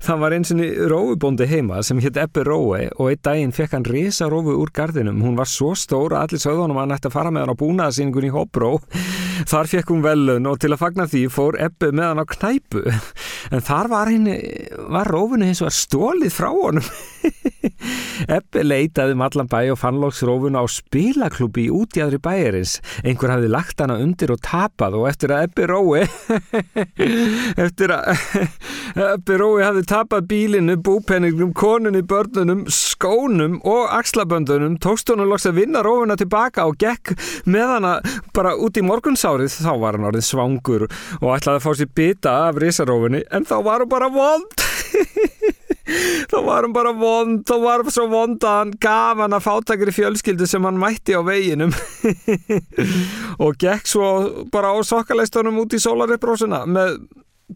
Það 0.00 0.24
var 0.24 0.36
eins 0.38 0.56
og 0.56 0.64
róubóndi 0.88 1.44
heima 1.50 1.84
sem 1.84 2.00
hétt 2.00 2.16
Ebbe 2.24 2.48
Róe 2.48 2.86
og 2.96 3.10
einn 3.10 3.24
daginn 3.28 3.56
fekk 3.56 3.76
hann 3.76 3.88
risa 3.88 4.32
rófu 4.32 4.56
úr 4.56 4.72
gardinum. 4.72 5.20
Hún 5.20 5.36
var 5.36 5.50
svo 5.52 5.74
stóra 5.76 6.24
allir 6.24 6.40
sögðunum 6.40 6.80
að 6.80 6.86
hann 6.86 6.96
ætti 6.96 7.12
að 7.12 7.18
fara 7.20 7.34
með 7.34 7.44
hann 7.44 7.52
á 7.52 7.62
búnaðasýningun 7.62 8.30
í 8.30 8.32
Hobbró. 8.32 8.78
Þar 9.46 9.70
fekk 9.70 9.92
hún 9.92 10.02
velun 10.02 10.48
og 10.50 10.58
til 10.62 10.72
að 10.74 10.80
fagna 10.82 11.06
því 11.10 11.22
fór 11.30 11.58
Ebbe 11.62 11.92
með 11.94 12.08
hann 12.10 12.22
á 12.22 12.26
knæpu. 12.32 12.82
En 13.52 13.64
þar 13.64 13.90
var, 13.92 14.12
var 14.94 15.12
rófunni 15.12 15.50
eins 15.50 15.62
og 15.62 15.70
var 15.70 15.78
stólið 15.78 16.34
frá 16.34 16.50
honum. 16.52 16.88
Ebbe 18.38 18.64
leitaði 18.64 19.14
um 19.14 19.22
allan 19.24 19.48
bæ 19.50 19.60
og 19.72 19.78
fann 19.80 20.00
lóks 20.02 20.20
rófuna 20.26 20.62
á 20.62 20.66
spilaklubi 20.70 21.68
í 21.68 21.74
útjæðri 21.74 22.18
bæjarins. 22.22 22.78
Einhver 23.06 23.32
hafði 23.34 23.50
lagt 23.52 23.82
hana 23.82 23.98
undir 24.02 24.32
og 24.34 24.42
tapað 24.44 24.98
og 24.98 25.08
eftir 25.10 25.34
að 25.34 25.46
Ebbi 25.48 25.68
Rói 25.70 26.02
eftir 27.64 27.94
að 27.94 28.24
Ebbi 29.14 29.38
Rói 29.40 29.64
hafði 29.66 29.84
tapað 29.88 30.26
bílinu, 30.32 30.78
búpenningnum, 30.84 31.52
konunni, 31.56 32.02
börnunum, 32.06 32.64
skónum 32.72 33.58
og 33.68 33.92
axlaböndunum 33.94 34.78
tókst 34.82 35.12
hún 35.12 35.22
að 35.24 35.32
loks 35.32 35.48
að 35.48 35.60
vinna 35.62 35.84
rófuna 35.86 36.18
tilbaka 36.18 36.66
og 36.68 36.78
gekk 36.80 37.14
með 37.46 37.74
hana 37.76 37.94
bara 38.34 38.56
út 38.58 38.78
í 38.78 38.84
morgunsárið 38.86 39.54
þá 39.62 39.72
var 39.80 39.98
hann 39.98 40.08
orðin 40.10 40.26
svangur 40.26 40.86
og 40.88 41.28
ætlaði 41.36 41.60
að 41.60 41.64
fá 41.64 41.70
sér 41.78 41.92
bita 42.00 42.34
af 42.48 42.60
risarófunni 42.62 43.22
en 43.30 43.46
þá 43.50 43.56
var 43.66 43.84
hún 43.84 43.92
bara 43.92 44.08
vond. 44.12 44.64
Þá 46.28 46.38
var 46.44 46.66
hann 46.66 46.74
bara 46.76 46.92
vond, 46.92 47.44
þá 47.48 47.54
var 47.62 47.82
hann 47.82 47.94
svo 47.94 48.08
vond 48.12 48.44
að 48.44 48.58
hann 48.58 48.72
gaf 48.82 49.22
hann 49.22 49.36
að 49.36 49.46
fátakri 49.46 49.94
fjölskyldu 49.96 50.48
sem 50.48 50.64
hann 50.68 50.80
mætti 50.80 51.16
á 51.16 51.24
veginum. 51.24 51.72
Og 53.44 53.56
gekk 53.60 53.88
svo 53.88 54.08
bara 54.52 54.74
á 54.74 54.76
sokkaleistunum 54.84 55.62
út 55.64 55.76
í 55.76 55.80
sólariprósuna 55.80 56.66
með 56.68 56.98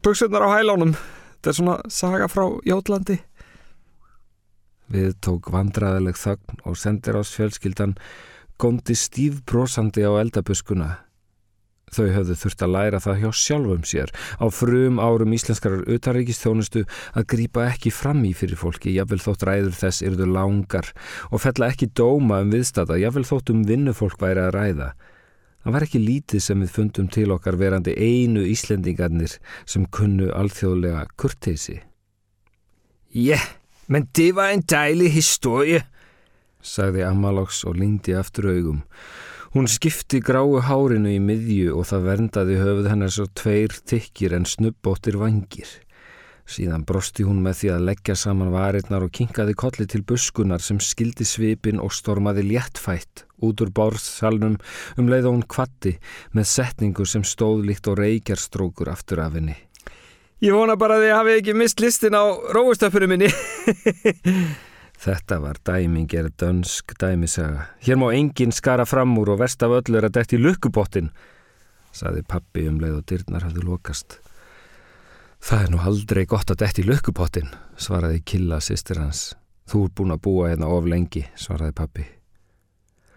buksunar 0.01 0.49
á 0.49 0.57
hælónum 0.57 0.97
þetta 1.43 1.51
er 1.51 1.59
svona 1.59 1.77
saga 1.91 2.29
frá 2.31 2.45
Jótlandi. 2.63 3.17
Við 4.93 5.17
tók 5.25 5.49
vandraðileg 5.51 6.15
þögn 6.21 6.61
og 6.69 6.77
sendir 6.79 7.17
ás 7.19 7.33
fjölskyldan 7.35 7.97
góndi 8.63 8.95
stífbrósandi 8.95 10.05
á 10.07 10.23
eldabuskuna 10.23 10.91
Þau 11.93 12.07
höfðu 12.09 12.37
þurft 12.41 12.65
að 12.65 12.73
læra 12.73 13.01
það 13.05 13.23
hjá 13.23 13.31
sjálfum 13.37 13.83
sér 13.85 14.13
á 14.41 14.47
frum 14.49 15.01
árum 15.03 15.35
íslenskarar 15.37 15.85
utaríkistjónustu 15.93 16.87
að 17.13 17.29
grýpa 17.35 17.67
ekki 17.69 17.93
fram 17.93 18.23
í 18.25 18.33
fyrir 18.37 18.57
fólki, 18.57 18.95
jáfnvel 18.97 19.21
þótt 19.21 19.45
ræður 19.49 19.77
þess 19.77 20.05
yrðu 20.09 20.29
langar 20.33 20.89
og 21.31 21.43
fella 21.45 21.69
ekki 21.69 21.91
dóma 21.93 22.41
um 22.45 22.53
viðstata, 22.55 22.97
jáfnvel 22.97 23.29
þótt 23.29 23.53
um 23.53 23.65
vinnufólk 23.69 24.21
væri 24.23 24.47
að 24.47 24.55
ræða. 24.57 24.93
Það 25.63 25.75
var 25.77 25.85
ekki 25.87 26.01
lítið 26.03 26.43
sem 26.43 26.63
við 26.65 26.73
fundum 26.75 27.09
til 27.13 27.29
okkar 27.31 27.59
verandi 27.61 27.93
einu 27.95 28.43
íslendingarnir 28.51 29.37
sem 29.63 29.85
kunnu 29.95 30.33
alþjóðlega 30.35 31.05
kurteysi. 31.21 31.77
Ja, 33.15 33.39
men 33.87 34.09
det 34.17 34.33
var 34.35 34.51
en 34.51 34.65
dejlig 34.67 35.13
historie, 35.15 35.85
sagði 36.65 37.05
Amalóks 37.07 37.63
og 37.69 37.77
lingdi 37.79 38.17
aftur 38.17 38.49
augum. 38.51 38.81
Hún 39.53 39.67
skipti 39.69 40.23
gráu 40.25 40.55
hárinu 40.65 41.11
í 41.13 41.19
miðju 41.21 41.75
og 41.77 41.85
það 41.85 42.05
verndaði 42.07 42.55
höfuð 42.57 42.87
hennar 42.89 43.11
svo 43.13 43.27
tveir 43.37 43.75
tykkir 43.85 44.33
en 44.33 44.47
snubbóttir 44.49 45.19
vangir. 45.21 45.69
Síðan 46.49 46.87
brosti 46.89 47.27
hún 47.29 47.43
með 47.45 47.59
því 47.59 47.71
að 47.75 47.85
leggja 47.91 48.17
saman 48.17 48.55
varirnar 48.55 49.05
og 49.05 49.13
kinkaði 49.13 49.53
kolli 49.61 49.87
til 49.93 50.01
buskunar 50.09 50.65
sem 50.65 50.81
skildi 50.81 51.29
svipin 51.29 51.85
og 51.85 51.93
stormaði 51.93 52.47
léttfætt 52.49 53.27
út 53.45 53.61
úr 53.61 53.75
bórsalnum 53.77 54.57
um 54.97 55.13
leið 55.13 55.29
og 55.29 55.37
hún 55.37 55.45
kvatti 55.45 55.99
með 56.33 56.49
setningu 56.55 57.05
sem 57.05 57.21
stóð 57.21 57.67
líkt 57.69 57.93
og 57.93 58.01
reykjarstrókur 58.01 58.89
aftur 58.89 59.21
af 59.21 59.37
henni. 59.37 59.61
Ég 60.41 60.57
vona 60.57 60.81
bara 60.81 60.97
að 60.97 61.11
þið 61.11 61.17
hafi 61.19 61.39
ekki 61.43 61.61
mist 61.61 61.85
listin 61.85 62.17
á 62.17 62.25
róustöpunum 62.57 63.19
minni. 63.19 63.29
Þetta 65.03 65.41
var 65.43 65.59
dæmingir 65.67 66.29
dönsk 66.39 66.93
dæmisaga. 67.01 67.65
Hér 67.83 67.99
má 67.99 68.13
enginn 68.15 68.53
skara 68.55 68.85
fram 68.87 69.17
úr 69.19 69.33
og 69.35 69.41
verst 69.41 69.63
af 69.67 69.73
öllu 69.81 69.99
er 69.99 70.07
að 70.07 70.15
detti 70.21 70.39
lukkubottin, 70.39 71.09
saði 71.91 72.23
pappi 72.23 72.69
um 72.71 72.79
leið 72.79 73.01
og 73.01 73.07
dyrnar 73.11 73.43
hafði 73.49 73.65
lokast. 73.67 74.21
Það 75.43 75.65
er 75.65 75.73
nú 75.73 75.81
aldrei 75.83 76.23
gott 76.31 76.53
að 76.55 76.61
detti 76.63 76.85
lukkubottin, 76.87 77.51
svaraði 77.75 78.21
Killa 78.23 78.61
sýstir 78.63 79.01
hans. 79.03 79.33
Þú 79.67 79.89
er 79.89 79.95
búin 79.99 80.15
að 80.15 80.23
búa 80.23 80.53
hérna 80.53 80.69
of 80.71 80.87
lengi, 80.87 81.25
svaraði 81.35 81.75
pappi. 81.81 82.05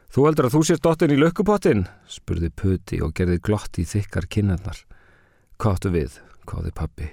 Þú 0.09 0.25
heldur 0.25 0.47
að 0.49 0.55
þú 0.55 0.63
sést 0.65 0.83
dottin 0.87 1.13
í 1.13 1.19
lukkubottin, 1.21 1.85
spurði 2.09 2.49
Puti 2.49 3.01
og 3.05 3.13
gerði 3.13 3.37
glott 3.45 3.77
í 3.77 3.85
þykkar 3.85 4.25
kinnarnar. 4.25 4.81
Káttu 5.61 5.93
við, 5.93 6.17
káði 6.49 6.73
pappi. 6.73 7.11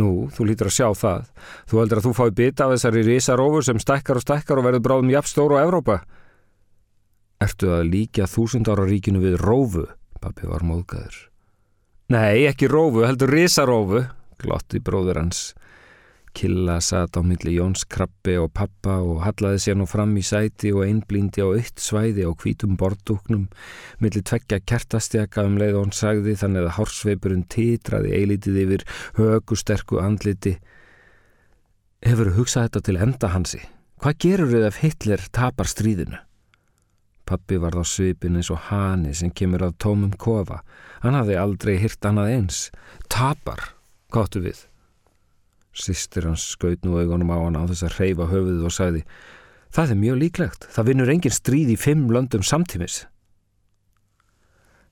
Nú, 0.00 0.26
þú 0.34 0.46
lítur 0.48 0.70
að 0.70 0.74
sjá 0.74 0.88
það. 0.98 1.26
Þú 1.70 1.80
heldur 1.80 2.00
að 2.00 2.06
þú 2.08 2.12
fái 2.18 2.30
bita 2.34 2.66
af 2.66 2.72
þessari 2.74 3.02
risarófur 3.06 3.66
sem 3.66 3.82
stækkar 3.82 4.18
og 4.18 4.24
stækkar 4.24 4.60
og 4.60 4.66
verður 4.66 4.84
bráðum 4.86 5.12
jafnstóru 5.12 5.58
á 5.58 5.62
Evrópa. 5.62 6.00
Ertu 7.44 7.70
að 7.76 7.90
líka 7.92 8.26
þúsund 8.30 8.70
ára 8.70 8.86
ríkinu 8.88 9.22
við 9.22 9.38
rófu? 9.42 9.86
Pappi 10.18 10.48
var 10.50 10.64
móðgæður. 10.66 11.20
Nei, 12.10 12.46
ekki 12.48 12.66
rófu, 12.70 13.04
heldur 13.06 13.30
risarófu, 13.32 14.02
glotti 14.42 14.82
bróður 14.82 15.22
hans. 15.22 15.52
Killa 16.34 16.80
satt 16.82 17.14
á 17.14 17.22
milli 17.22 17.52
Jóns 17.54 17.84
krabbi 17.86 18.34
og 18.42 18.50
pappa 18.58 18.96
og 18.98 19.20
hallaði 19.22 19.60
sér 19.62 19.76
nú 19.78 19.86
fram 19.86 20.16
í 20.18 20.22
sæti 20.26 20.72
og 20.74 20.82
einblíndi 20.82 21.44
á 21.46 21.48
eitt 21.54 21.78
svæði 21.78 22.26
á 22.26 22.34
hvítum 22.34 22.74
bordúknum 22.80 23.44
milli 24.02 24.22
tveggja 24.26 24.58
kertastjaka 24.66 25.46
um 25.46 25.60
leið 25.60 25.78
og 25.78 25.86
hann 25.86 25.94
sagði 25.94 26.34
þannig 26.42 26.66
að 26.66 26.76
hársveipurinn 26.80 27.46
titraði 27.54 28.12
eilítið 28.18 28.60
yfir 28.64 28.86
högusterku 29.20 30.02
andliti. 30.02 30.56
Hefur 32.04 32.34
hugsað 32.34 32.68
þetta 32.68 32.84
til 32.88 32.98
enda 33.06 33.32
hansi? 33.32 33.62
Hvað 34.02 34.20
gerur 34.26 34.50
þið 34.50 34.68
ef 34.68 34.82
Hitler 34.82 35.26
tapar 35.32 35.70
stríðinu? 35.70 36.18
Pappi 37.24 37.56
varð 37.56 37.80
á 37.80 37.84
svipin 37.88 38.36
eins 38.36 38.50
og 38.52 38.60
hani 38.68 39.14
sem 39.16 39.30
kemur 39.32 39.70
af 39.70 39.78
tómum 39.80 40.12
kofa. 40.20 40.60
Hann 41.00 41.16
hafði 41.16 41.38
aldrei 41.40 41.78
hirt 41.80 42.04
annað 42.04 42.34
eins. 42.34 42.58
Tapar, 43.08 43.70
gáttu 44.12 44.42
við. 44.44 44.66
Sistir 45.74 46.28
hans 46.28 46.44
skaut 46.54 46.84
nú 46.86 46.98
augunum 47.00 47.32
á 47.34 47.38
hann 47.42 47.58
á 47.58 47.66
þess 47.66 47.88
að 47.88 47.98
reyfa 47.98 48.28
höfuðu 48.30 48.68
og 48.68 48.74
sagði 48.74 49.02
Það 49.74 49.90
er 49.90 49.98
mjög 49.98 50.18
líklegt. 50.20 50.66
Það 50.70 50.86
vinnur 50.86 51.10
engin 51.10 51.34
stríð 51.34 51.70
í 51.74 51.76
fimm 51.82 52.04
löndum 52.14 52.44
samtímis. 52.46 53.00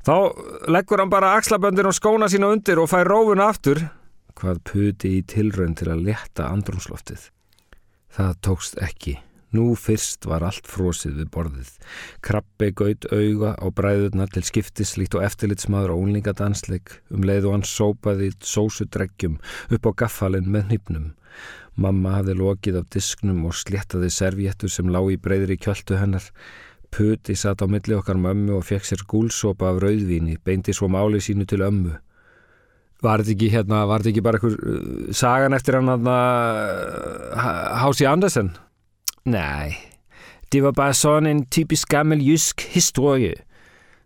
Þá 0.03 0.35
leggur 0.75 0.99
hann 0.99 1.13
bara 1.13 1.37
axlaböndir 1.39 1.87
og 1.87 1.95
skóna 1.95 2.27
sína 2.27 2.49
undir 2.51 2.81
og 2.83 2.91
fær 2.91 3.07
rófuna 3.07 3.47
aftur 3.53 3.85
hvað 4.39 4.63
puti 4.67 5.11
í 5.19 5.25
tilraun 5.29 5.77
til 5.79 5.91
að 5.93 6.07
leta 6.09 6.49
andrumsloftið. 6.51 7.29
Það 8.13 8.33
tókst 8.43 8.81
ekki. 8.83 9.21
Nú 9.53 9.75
fyrst 9.77 10.25
var 10.25 10.45
allt 10.47 10.69
frósið 10.69 11.19
við 11.21 11.31
borðið. 11.35 11.71
Krabbi 12.25 12.71
gaut 12.73 13.07
auga 13.13 13.53
á 13.61 13.67
bræðurna 13.69 14.27
til 14.33 14.45
skiptis 14.49 14.95
líkt 14.97 15.17
og 15.19 15.27
eftirlitsmaður 15.27 15.93
og 15.93 16.07
únlingadansleik 16.07 16.95
um 17.13 17.27
leið 17.29 17.51
og 17.51 17.59
hann 17.59 17.67
sópaði 17.69 18.31
sósudreggjum 18.41 19.37
upp 19.77 19.89
á 19.89 19.93
gaffalinn 20.05 20.49
með 20.49 20.71
hnýpnum. 20.71 21.11
Mamma 21.77 22.19
hafði 22.19 22.37
lokið 22.41 22.81
af 22.81 22.89
disknum 22.93 23.45
og 23.49 23.57
sléttaði 23.57 24.09
servjettur 24.13 24.73
sem 24.73 24.89
lág 24.93 25.13
í 25.15 25.21
breyðri 25.21 25.59
kjöldu 25.61 26.01
hennar. 26.01 26.25
Puti 26.93 27.37
satt 27.37 27.65
á 27.65 27.67
milli 27.69 27.97
okkar 27.97 28.21
mömmu 28.21 28.59
og 28.59 28.67
fekk 28.69 28.89
sér 28.89 29.05
gúlsopa 29.09 29.71
af 29.73 29.81
rauðvíni, 29.85 30.37
beindi 30.45 30.75
svo 30.77 30.91
máli 30.93 31.21
sínu 31.25 31.49
til 31.49 31.65
ömmu. 31.65 31.95
Var 33.03 33.23
þetta 33.23 33.33
ekki 33.35 33.49
hérna, 33.51 33.87
var 33.89 34.03
þetta 34.03 34.13
ekki 34.13 34.25
bara 34.25 34.39
einhver 34.39 34.59
uh, 34.61 35.15
sagan 35.17 35.57
eftir 35.57 35.79
hann 35.79 35.91
að 35.91 36.13
uh, 36.13 37.81
Hási 37.83 38.07
Andersen? 38.07 38.53
Nej, 39.25 39.79
det 40.53 40.61
var 40.61 40.73
bare 40.73 40.95
sådan 40.95 41.27
en 41.27 41.47
typisk 41.47 41.89
gammel 41.89 42.23
jysk 42.27 42.65
historie, 42.75 43.35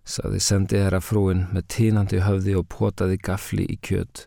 saði 0.05 0.41
sendi 0.45 0.79
herra 0.79 1.01
frúin 1.01 1.47
með 1.55 1.65
tínandi 1.73 2.21
höfði 2.21 2.59
og 2.61 2.69
potaði 2.69 3.17
gafli 3.25 3.65
í 3.65 3.79
kjöt. 3.81 4.27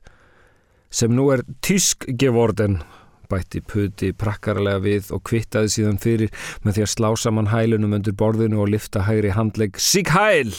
Sem 0.90 1.14
nú 1.14 1.28
er 1.30 1.46
tysk 1.62 2.08
geworden, 2.20 2.82
bætti 3.30 3.62
puti 3.62 4.10
prakkarlega 4.18 4.82
við 4.82 5.14
og 5.14 5.22
kvittaði 5.30 5.70
síðan 5.76 6.02
fyrir 6.02 6.34
með 6.66 6.80
því 6.80 6.86
að 6.88 6.94
slá 6.96 7.10
saman 7.22 7.54
hælunum 7.54 7.94
undir 8.00 8.18
borðinu 8.18 8.64
og 8.64 8.74
lifta 8.74 9.06
hægri 9.06 9.36
handlegg 9.38 9.78
Sig 9.78 10.10
hæl! 10.10 10.56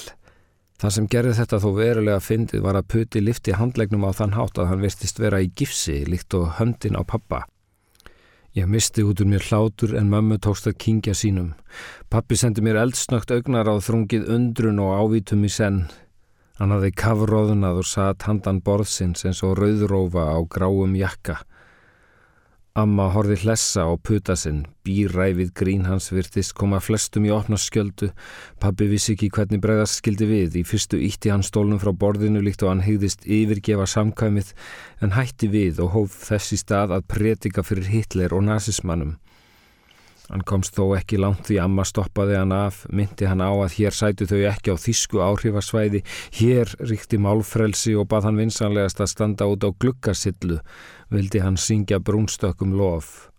Það 0.80 0.94
sem 0.94 1.06
gerði 1.12 1.32
þetta 1.36 1.58
þó 1.60 1.70
verulega 1.76 2.20
fyndið 2.24 2.62
var 2.64 2.78
að 2.78 2.92
puti 2.94 3.20
lifti 3.20 3.52
handleggnum 3.58 4.06
á 4.06 4.14
þann 4.16 4.38
hátt 4.38 4.62
að 4.62 4.70
hann 4.70 4.84
virtist 4.86 5.18
vera 5.20 5.42
í 5.42 5.50
gifsi 5.50 6.04
líkt 6.06 6.38
og 6.38 6.54
höndin 6.56 6.96
á 6.96 7.02
pappa. 7.02 7.42
Ég 8.52 8.66
misti 8.66 9.02
út 9.06 9.20
úr 9.22 9.28
mér 9.30 9.44
hlátur 9.46 9.92
en 9.94 10.08
mömmu 10.10 10.40
tókst 10.42 10.66
að 10.66 10.80
kingja 10.82 11.12
sínum. 11.14 11.52
Pappi 12.10 12.34
sendi 12.34 12.64
mér 12.66 12.80
eldsnögt 12.80 13.30
augnar 13.30 13.70
á 13.70 13.78
þrungið 13.78 14.26
undrun 14.26 14.80
og 14.82 14.90
ávítum 14.98 15.44
í 15.46 15.50
senn. 15.54 15.84
Hann 16.58 16.74
hafði 16.74 16.90
kafróðunað 16.98 17.78
og 17.78 17.86
satt 17.86 18.26
handan 18.26 18.58
borðsins 18.66 19.22
eins 19.22 19.44
og 19.46 19.54
rauðrófa 19.60 20.26
á 20.34 20.38
gráum 20.50 20.98
jakka. 20.98 21.38
Amma 22.80 23.10
horfi 23.12 23.34
hlessa 23.42 23.82
á 23.84 23.92
puta 24.00 24.32
sinn, 24.40 24.60
býræfið 24.86 25.50
grín 25.58 25.82
hans 25.84 26.06
virtist 26.14 26.54
koma 26.56 26.78
flestum 26.80 27.26
í 27.28 27.32
opna 27.34 27.58
skjöldu. 27.60 28.08
Pappi 28.62 28.86
vissi 28.88 29.12
ekki 29.16 29.28
hvernig 29.34 29.60
bregðast 29.60 29.98
skildi 30.00 30.28
við. 30.30 30.56
Í 30.60 30.62
fyrstu 30.64 31.00
ítti 31.04 31.32
hann 31.34 31.44
stólnum 31.44 31.82
frá 31.82 31.92
borðinu 31.92 32.40
líkt 32.46 32.64
og 32.64 32.72
hann 32.72 32.84
hegðist 32.86 33.26
yfirgefa 33.28 33.84
samkvæmið 33.90 34.54
en 35.04 35.12
hætti 35.18 35.50
við 35.52 35.82
og 35.84 35.92
hóf 35.96 36.16
þessi 36.30 36.60
stað 36.62 36.96
að 36.96 37.08
predika 37.12 37.66
fyrir 37.66 37.90
Hitler 37.92 38.32
og 38.38 38.46
nazismannum. 38.48 39.18
Hann 40.30 40.44
komst 40.46 40.76
þó 40.78 40.92
ekki 40.94 41.18
langt 41.18 41.48
því 41.48 41.56
amma 41.64 41.82
stoppaði 41.88 42.36
hann 42.38 42.54
af, 42.54 42.84
myndi 42.94 43.26
hann 43.26 43.42
á 43.42 43.50
að 43.50 43.74
hér 43.80 43.96
sætu 43.96 44.28
þau 44.30 44.44
ekki 44.52 44.70
á 44.70 44.76
þísku 44.78 45.22
áhrifasvæði, 45.26 46.04
hér 46.38 46.70
ríkti 46.86 47.18
málfrelsi 47.18 47.96
og 47.98 48.06
bað 48.12 48.28
hann 48.28 48.38
vinsanlegast 48.38 49.02
að 49.02 49.10
standa 49.10 49.50
út 49.50 49.66
á 49.66 49.70
gluggasillu, 49.74 50.60
vildi 51.10 51.42
hann 51.42 51.58
syngja 51.58 51.98
brúnstökkum 51.98 52.78
lof. 52.78 53.29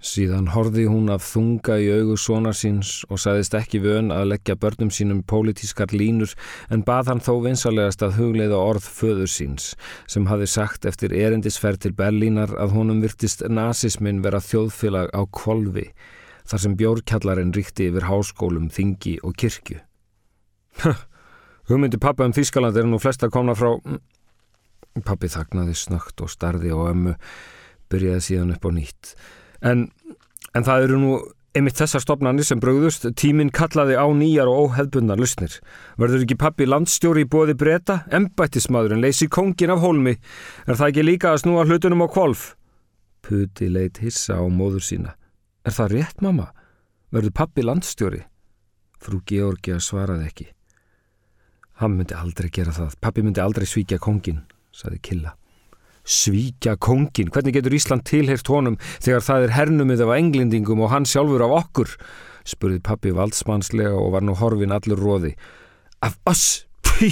Síðan 0.00 0.46
horfi 0.54 0.86
hún 0.88 1.10
af 1.12 1.26
þunga 1.28 1.74
í 1.76 1.90
augu 1.92 2.14
svona 2.16 2.54
síns 2.56 3.02
og 3.12 3.18
saðist 3.20 3.52
ekki 3.58 3.82
vön 3.84 4.08
að 4.14 4.30
leggja 4.30 4.54
börnum 4.56 4.88
sínum 4.88 5.20
pólitískar 5.28 5.92
línur 5.92 6.32
en 6.72 6.80
bað 6.86 7.10
hann 7.12 7.20
þó 7.20 7.34
vinsalegast 7.44 8.00
að 8.06 8.16
hugleiða 8.16 8.56
orð 8.56 8.86
föður 8.88 9.28
síns 9.28 9.74
sem 10.08 10.24
hafi 10.30 10.48
sagt 10.48 10.88
eftir 10.88 11.12
erindisferð 11.12 11.82
til 11.84 11.92
Berlínar 11.98 12.54
að 12.56 12.72
honum 12.78 13.02
virtist 13.04 13.44
nazismin 13.44 14.22
vera 14.24 14.40
þjóðfélag 14.40 15.12
á 15.12 15.20
kvolvi 15.28 15.90
þar 16.48 16.62
sem 16.64 16.76
bjórkjallarinn 16.80 17.52
ríkti 17.54 17.90
yfir 17.90 18.08
háskólum, 18.08 18.70
þingi 18.72 19.18
og 19.22 19.36
kirkju. 19.36 19.82
Hugmyndi 21.68 22.00
pappa 22.00 22.24
um 22.26 22.32
Þískaland 22.34 22.78
er 22.80 22.88
nú 22.88 22.98
flesta 23.02 23.28
komna 23.30 23.54
frá... 23.54 23.76
Pappi 25.06 25.28
þagnaði 25.30 25.76
snögt 25.78 26.24
og 26.24 26.32
starði 26.32 26.72
á 26.74 26.78
ömmu 26.88 27.12
byrjaði 27.92 28.24
síðan 28.26 28.56
upp 28.56 28.66
á 28.66 28.70
nýtt. 28.74 29.12
En, 29.60 29.88
en 30.54 30.66
það 30.66 30.86
eru 30.86 30.98
nú 31.00 31.12
einmitt 31.56 31.80
þessar 31.80 32.04
stopnarnir 32.04 32.46
sem 32.46 32.60
bröðust, 32.62 33.08
tíminn 33.18 33.50
kallaði 33.54 33.96
á 33.98 34.06
nýjar 34.14 34.50
og 34.50 34.70
óheðbundnar 34.70 35.18
lusnir. 35.18 35.56
Verður 35.98 36.24
ekki 36.24 36.38
pappi 36.38 36.68
landstjóri 36.68 37.24
í 37.26 37.30
bóði 37.30 37.56
breyta? 37.58 38.04
Embættismadurinn 38.14 39.02
leysi 39.02 39.26
kongin 39.28 39.74
af 39.74 39.82
hólmi. 39.82 40.16
Er 40.66 40.78
það 40.78 40.92
ekki 40.92 41.06
líka 41.06 41.32
að 41.32 41.42
snúa 41.44 41.66
hlutunum 41.66 42.06
á 42.06 42.08
kvolf? 42.12 42.54
Puti 43.26 43.68
leitt 43.68 44.00
hissa 44.04 44.38
á 44.38 44.44
móður 44.46 44.86
sína. 44.86 45.16
Er 45.66 45.74
það 45.76 45.96
rétt, 45.96 46.22
mamma? 46.22 46.50
Verður 47.10 47.36
pappi 47.42 47.66
landstjóri? 47.66 48.22
Frú 49.00 49.20
Georgia 49.26 49.80
svaraði 49.82 50.30
ekki. 50.30 50.48
Hann 51.80 51.96
myndi 51.96 52.14
aldrei 52.14 52.50
gera 52.52 52.72
það. 52.76 52.96
Pappi 53.00 53.24
myndi 53.24 53.42
aldrei 53.42 53.66
svíkja 53.66 53.98
kongin, 53.98 54.44
saði 54.70 55.00
Killa. 55.02 55.34
Svíkja 56.04 56.76
kongin, 56.80 57.30
hvernig 57.30 57.54
getur 57.56 57.76
Ísland 57.76 58.06
tilheyrt 58.08 58.48
honum 58.50 58.78
þegar 59.02 59.26
það 59.26 59.46
er 59.46 59.56
hernumið 59.56 60.04
af 60.06 60.14
englendingum 60.16 60.84
og 60.84 60.92
hann 60.94 61.08
sjálfur 61.08 61.44
af 61.46 61.56
okkur? 61.64 61.96
spurði 62.48 62.80
pappi 62.82 63.12
valdsmannslega 63.14 63.92
og 63.94 64.14
var 64.14 64.24
nú 64.24 64.34
horfin 64.38 64.72
allur 64.74 65.00
róði. 65.00 65.34
Af 66.02 66.16
oss, 66.26 66.64
pí! 66.86 67.10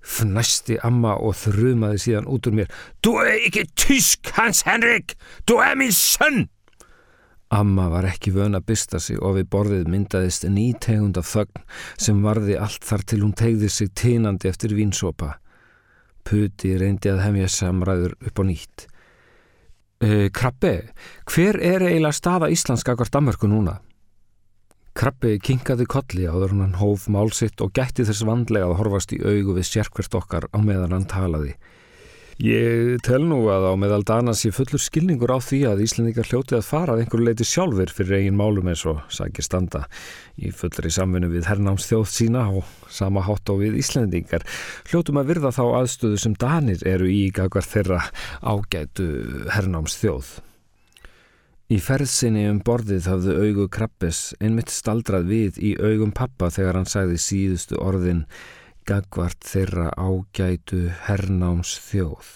Fnæsti 0.00 0.78
amma 0.82 1.12
og 1.20 1.36
þrumaði 1.36 2.00
síðan 2.00 2.30
út 2.32 2.48
úr 2.48 2.56
mér. 2.56 2.70
Du 3.04 3.18
er 3.20 3.36
ekki 3.36 3.66
tysk, 3.76 4.32
Hans 4.36 4.64
Henrik! 4.66 5.14
Du 5.46 5.60
er 5.60 5.76
minn 5.78 5.94
sönn! 5.94 6.48
Amma 7.50 7.88
var 7.90 8.06
ekki 8.06 8.30
vön 8.30 8.54
að 8.54 8.68
bysta 8.70 9.00
sig 9.02 9.18
og 9.18 9.34
við 9.36 9.48
borðið 9.50 9.88
myndaðist 9.90 10.44
nýtegund 10.46 11.18
af 11.18 11.26
þögn 11.32 11.64
sem 11.98 12.20
varði 12.22 12.54
allt 12.62 12.86
þar 12.86 13.02
til 13.10 13.18
hún 13.24 13.34
tegði 13.34 13.70
sig 13.74 13.90
tínandi 13.98 14.50
eftir 14.50 14.76
vínsópa. 14.78 15.34
Puti 16.26 16.74
reyndi 16.78 17.10
að 17.12 17.22
hefja 17.26 17.50
samræður 17.56 18.16
upp 18.20 18.40
á 18.40 18.44
nýtt. 18.46 18.86
E, 20.00 20.28
Krabbe, 20.32 20.74
hver 21.28 21.58
er 21.60 21.84
eiginlega 21.84 22.16
staða 22.16 22.48
íslenska 22.52 22.94
hvort 22.96 23.12
Danmarku 23.12 23.50
núna? 23.50 23.78
Krabbe 24.96 25.36
kinkaði 25.38 25.86
kolli 25.86 26.24
áður 26.26 26.56
hann 26.56 26.78
hóf 26.80 27.06
málsitt 27.12 27.60
og 27.62 27.74
gætti 27.76 28.04
þess 28.08 28.24
vandlega 28.26 28.70
að 28.70 28.78
horfast 28.80 29.12
í 29.14 29.20
augu 29.22 29.54
við 29.58 29.68
sérkvert 29.68 30.16
okkar 30.18 30.48
á 30.50 30.58
meðan 30.58 30.96
hann 30.96 31.06
talaði. 31.08 31.54
Ég 32.40 33.02
tel 33.04 33.26
nú 33.28 33.42
að 33.52 33.66
á 33.68 33.72
meðal 33.76 34.04
dana 34.08 34.32
sé 34.32 34.48
fullur 34.48 34.80
skilningur 34.80 35.28
á 35.28 35.44
því 35.44 35.58
að 35.68 35.82
Íslandingar 35.84 36.28
hljóti 36.30 36.54
að 36.56 36.68
fara 36.70 36.94
að 36.94 37.02
einhverju 37.02 37.26
leiti 37.26 37.44
sjálfur 37.44 37.90
fyrir 37.92 38.16
eigin 38.16 38.38
málum 38.38 38.70
eins 38.72 38.86
og 38.88 39.02
sækir 39.12 39.44
standa 39.44 39.82
í 40.40 40.48
fullri 40.56 40.88
samfunnu 40.88 41.28
við 41.34 41.50
herrnáms 41.50 41.84
þjóð 41.90 42.06
sína 42.08 42.46
og 42.48 42.70
sama 42.88 43.26
hátt 43.26 43.52
á 43.52 43.60
við 43.60 43.76
Íslandingar. 43.82 44.46
Hljótum 44.88 45.20
að 45.20 45.34
virða 45.34 45.50
þá 45.52 45.64
aðstöðu 45.82 46.20
sem 46.22 46.36
danir 46.40 46.84
eru 46.88 47.10
í 47.12 47.26
gagvar 47.28 47.68
þeirra 47.68 47.98
ágætu 48.40 49.10
herrnáms 49.52 49.98
þjóð. 50.00 50.30
Í 51.68 51.76
ferðsinni 51.76 52.46
um 52.48 52.62
borðið 52.64 53.10
hafðu 53.10 53.36
augu 53.36 53.68
Krabbes 53.68 54.30
einmitt 54.40 54.72
staldrað 54.72 55.28
við 55.28 55.60
í 55.60 55.74
augum 55.76 56.16
pappa 56.16 56.48
þegar 56.48 56.80
hann 56.80 56.88
sagði 56.88 57.20
síðustu 57.20 57.76
orðin 57.84 58.24
gagvart 58.90 59.46
þeirra 59.46 59.90
ágætu 59.94 60.88
hernáms 61.06 61.76
þjóð. 61.86 62.28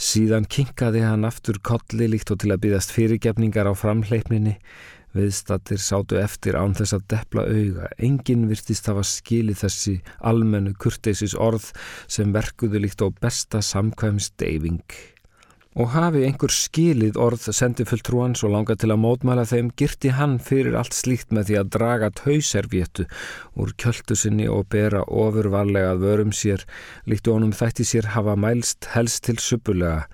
Síðan 0.00 0.48
kinkaði 0.48 1.04
hann 1.04 1.28
aftur 1.28 1.60
kolli 1.64 2.08
líkt 2.12 2.32
og 2.32 2.40
til 2.42 2.52
að 2.54 2.62
byggast 2.66 2.92
fyrirgefningar 2.94 3.68
á 3.68 3.72
framleipninni. 3.76 4.58
Viðstattir 5.14 5.78
sátu 5.78 6.18
eftir 6.18 6.58
án 6.58 6.74
þess 6.74 6.96
að 6.96 7.06
depla 7.12 7.44
auga. 7.46 7.90
Engin 8.02 8.48
virtist 8.50 8.88
hafa 8.90 9.04
skilið 9.06 9.60
þessi 9.62 9.96
almennu 10.26 10.74
kurteisis 10.74 11.36
orð 11.38 11.70
sem 12.10 12.34
verkuðu 12.34 12.82
líkt 12.82 13.04
á 13.04 13.08
besta 13.20 13.62
samkvæms 13.62 14.32
deyfing 14.40 14.82
og 15.74 15.90
hafi 15.90 16.22
einhver 16.26 16.52
skilið 16.54 17.18
orð 17.18 17.48
sendifulltrúans 17.56 18.44
og 18.46 18.52
langa 18.54 18.76
til 18.78 18.92
að 18.94 19.02
mótmæla 19.02 19.44
þeim 19.50 19.72
girti 19.80 20.12
hann 20.14 20.36
fyrir 20.38 20.76
allt 20.78 20.94
slíkt 20.94 21.34
með 21.34 21.50
því 21.50 21.58
að 21.60 21.72
draga 21.76 22.10
tauservietu 22.20 23.08
úr 23.58 23.74
kjöldu 23.82 24.18
sinni 24.18 24.46
og 24.50 24.68
bera 24.70 25.02
ofurvarlega 25.04 25.96
vörum 25.98 26.30
sér 26.30 26.62
líkt 27.10 27.26
og 27.28 27.40
honum 27.40 27.54
þætti 27.58 27.88
sér 27.90 28.12
hafa 28.14 28.38
mælst 28.38 28.90
helst 28.94 29.24
til 29.26 29.40
suppulega. 29.42 30.06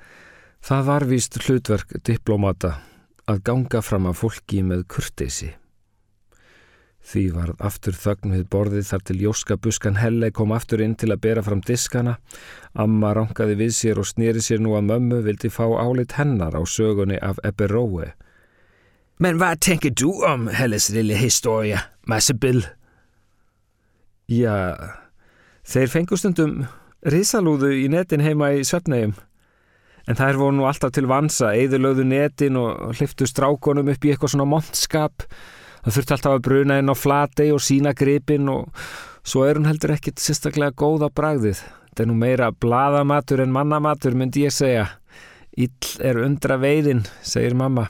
Það 0.65 0.85
var 0.89 1.09
víst 1.09 1.41
hlutverk 1.45 1.97
diplomata 2.05 2.79
að 3.29 3.45
ganga 3.45 3.85
fram 3.85 4.09
að 4.11 4.21
fólki 4.25 4.65
með 4.65 4.89
kurteysi. 4.89 5.60
Því 7.01 7.23
var 7.35 7.53
aftur 7.65 7.97
þögn 7.97 8.35
við 8.37 8.43
borðið 8.53 8.89
þar 8.91 9.05
til 9.09 9.17
Jóska 9.25 9.57
buskan 9.57 9.97
Helle 9.99 10.31
kom 10.37 10.53
aftur 10.53 10.83
inn 10.85 10.95
til 11.01 11.11
að 11.11 11.23
bera 11.25 11.43
fram 11.43 11.63
diskana. 11.65 12.19
Amma 12.77 13.15
rankaði 13.17 13.57
við 13.63 13.73
sér 13.75 14.01
og 14.03 14.09
snýri 14.11 14.43
sér 14.45 14.61
nú 14.61 14.77
að 14.79 14.91
mömmu 14.91 15.23
vildi 15.25 15.51
fá 15.51 15.65
álit 15.65 16.19
hennar 16.21 16.55
á 16.55 16.63
sögunni 16.63 17.19
af 17.19 17.41
Eberói. 17.43 18.13
Men 19.21 19.41
hvað 19.41 19.63
tenker 19.65 19.97
du 19.97 20.23
om 20.25 20.47
Helles 20.49 20.91
lille 20.93 21.17
historie, 21.19 21.81
Masse 22.07 22.35
Bill? 22.37 22.63
Já, 24.31 24.77
þeir 25.67 25.91
fengustundum 25.91 26.63
risalúðu 27.03 27.73
í 27.81 27.89
netin 27.91 28.23
heima 28.25 28.53
í 28.55 28.63
Söfnegjum. 28.65 29.17
En 30.09 30.17
þær 30.17 30.39
voru 30.41 30.57
nú 30.57 30.67
alltaf 30.69 30.95
til 30.95 31.09
vansa, 31.11 31.53
eðurlöðu 31.53 32.07
netin 32.09 32.57
og 32.61 32.95
hliftu 32.97 33.29
strákonum 33.29 33.91
upp 33.93 34.05
í 34.05 34.13
eitthvað 34.13 34.35
svona 34.35 34.49
montskap. 34.49 35.27
Það 35.85 35.97
þurfti 35.97 36.17
alltaf 36.17 36.35
að 36.37 36.43
bruna 36.49 36.79
inn 36.81 36.93
á 36.93 36.97
flatei 36.97 37.51
og 37.55 37.63
sína 37.65 37.95
gripin 37.97 38.51
og 38.53 38.83
svo 39.25 39.47
er 39.47 39.61
hún 39.61 39.69
heldur 39.69 39.95
ekkit 39.95 40.21
sérstaklega 40.21 40.77
góð 40.77 41.07
á 41.07 41.11
bragðið. 41.13 41.63
Þetta 41.91 42.05
er 42.05 42.11
nú 42.11 42.19
meira 42.21 42.51
bladamatur 42.53 43.45
en 43.45 43.55
mannamatur 43.55 44.17
myndi 44.19 44.45
ég 44.47 44.55
segja. 44.55 44.91
Íll 45.57 45.97
er 46.05 46.21
undra 46.23 46.61
veiðin, 46.61 47.03
segir 47.27 47.57
mamma. 47.59 47.89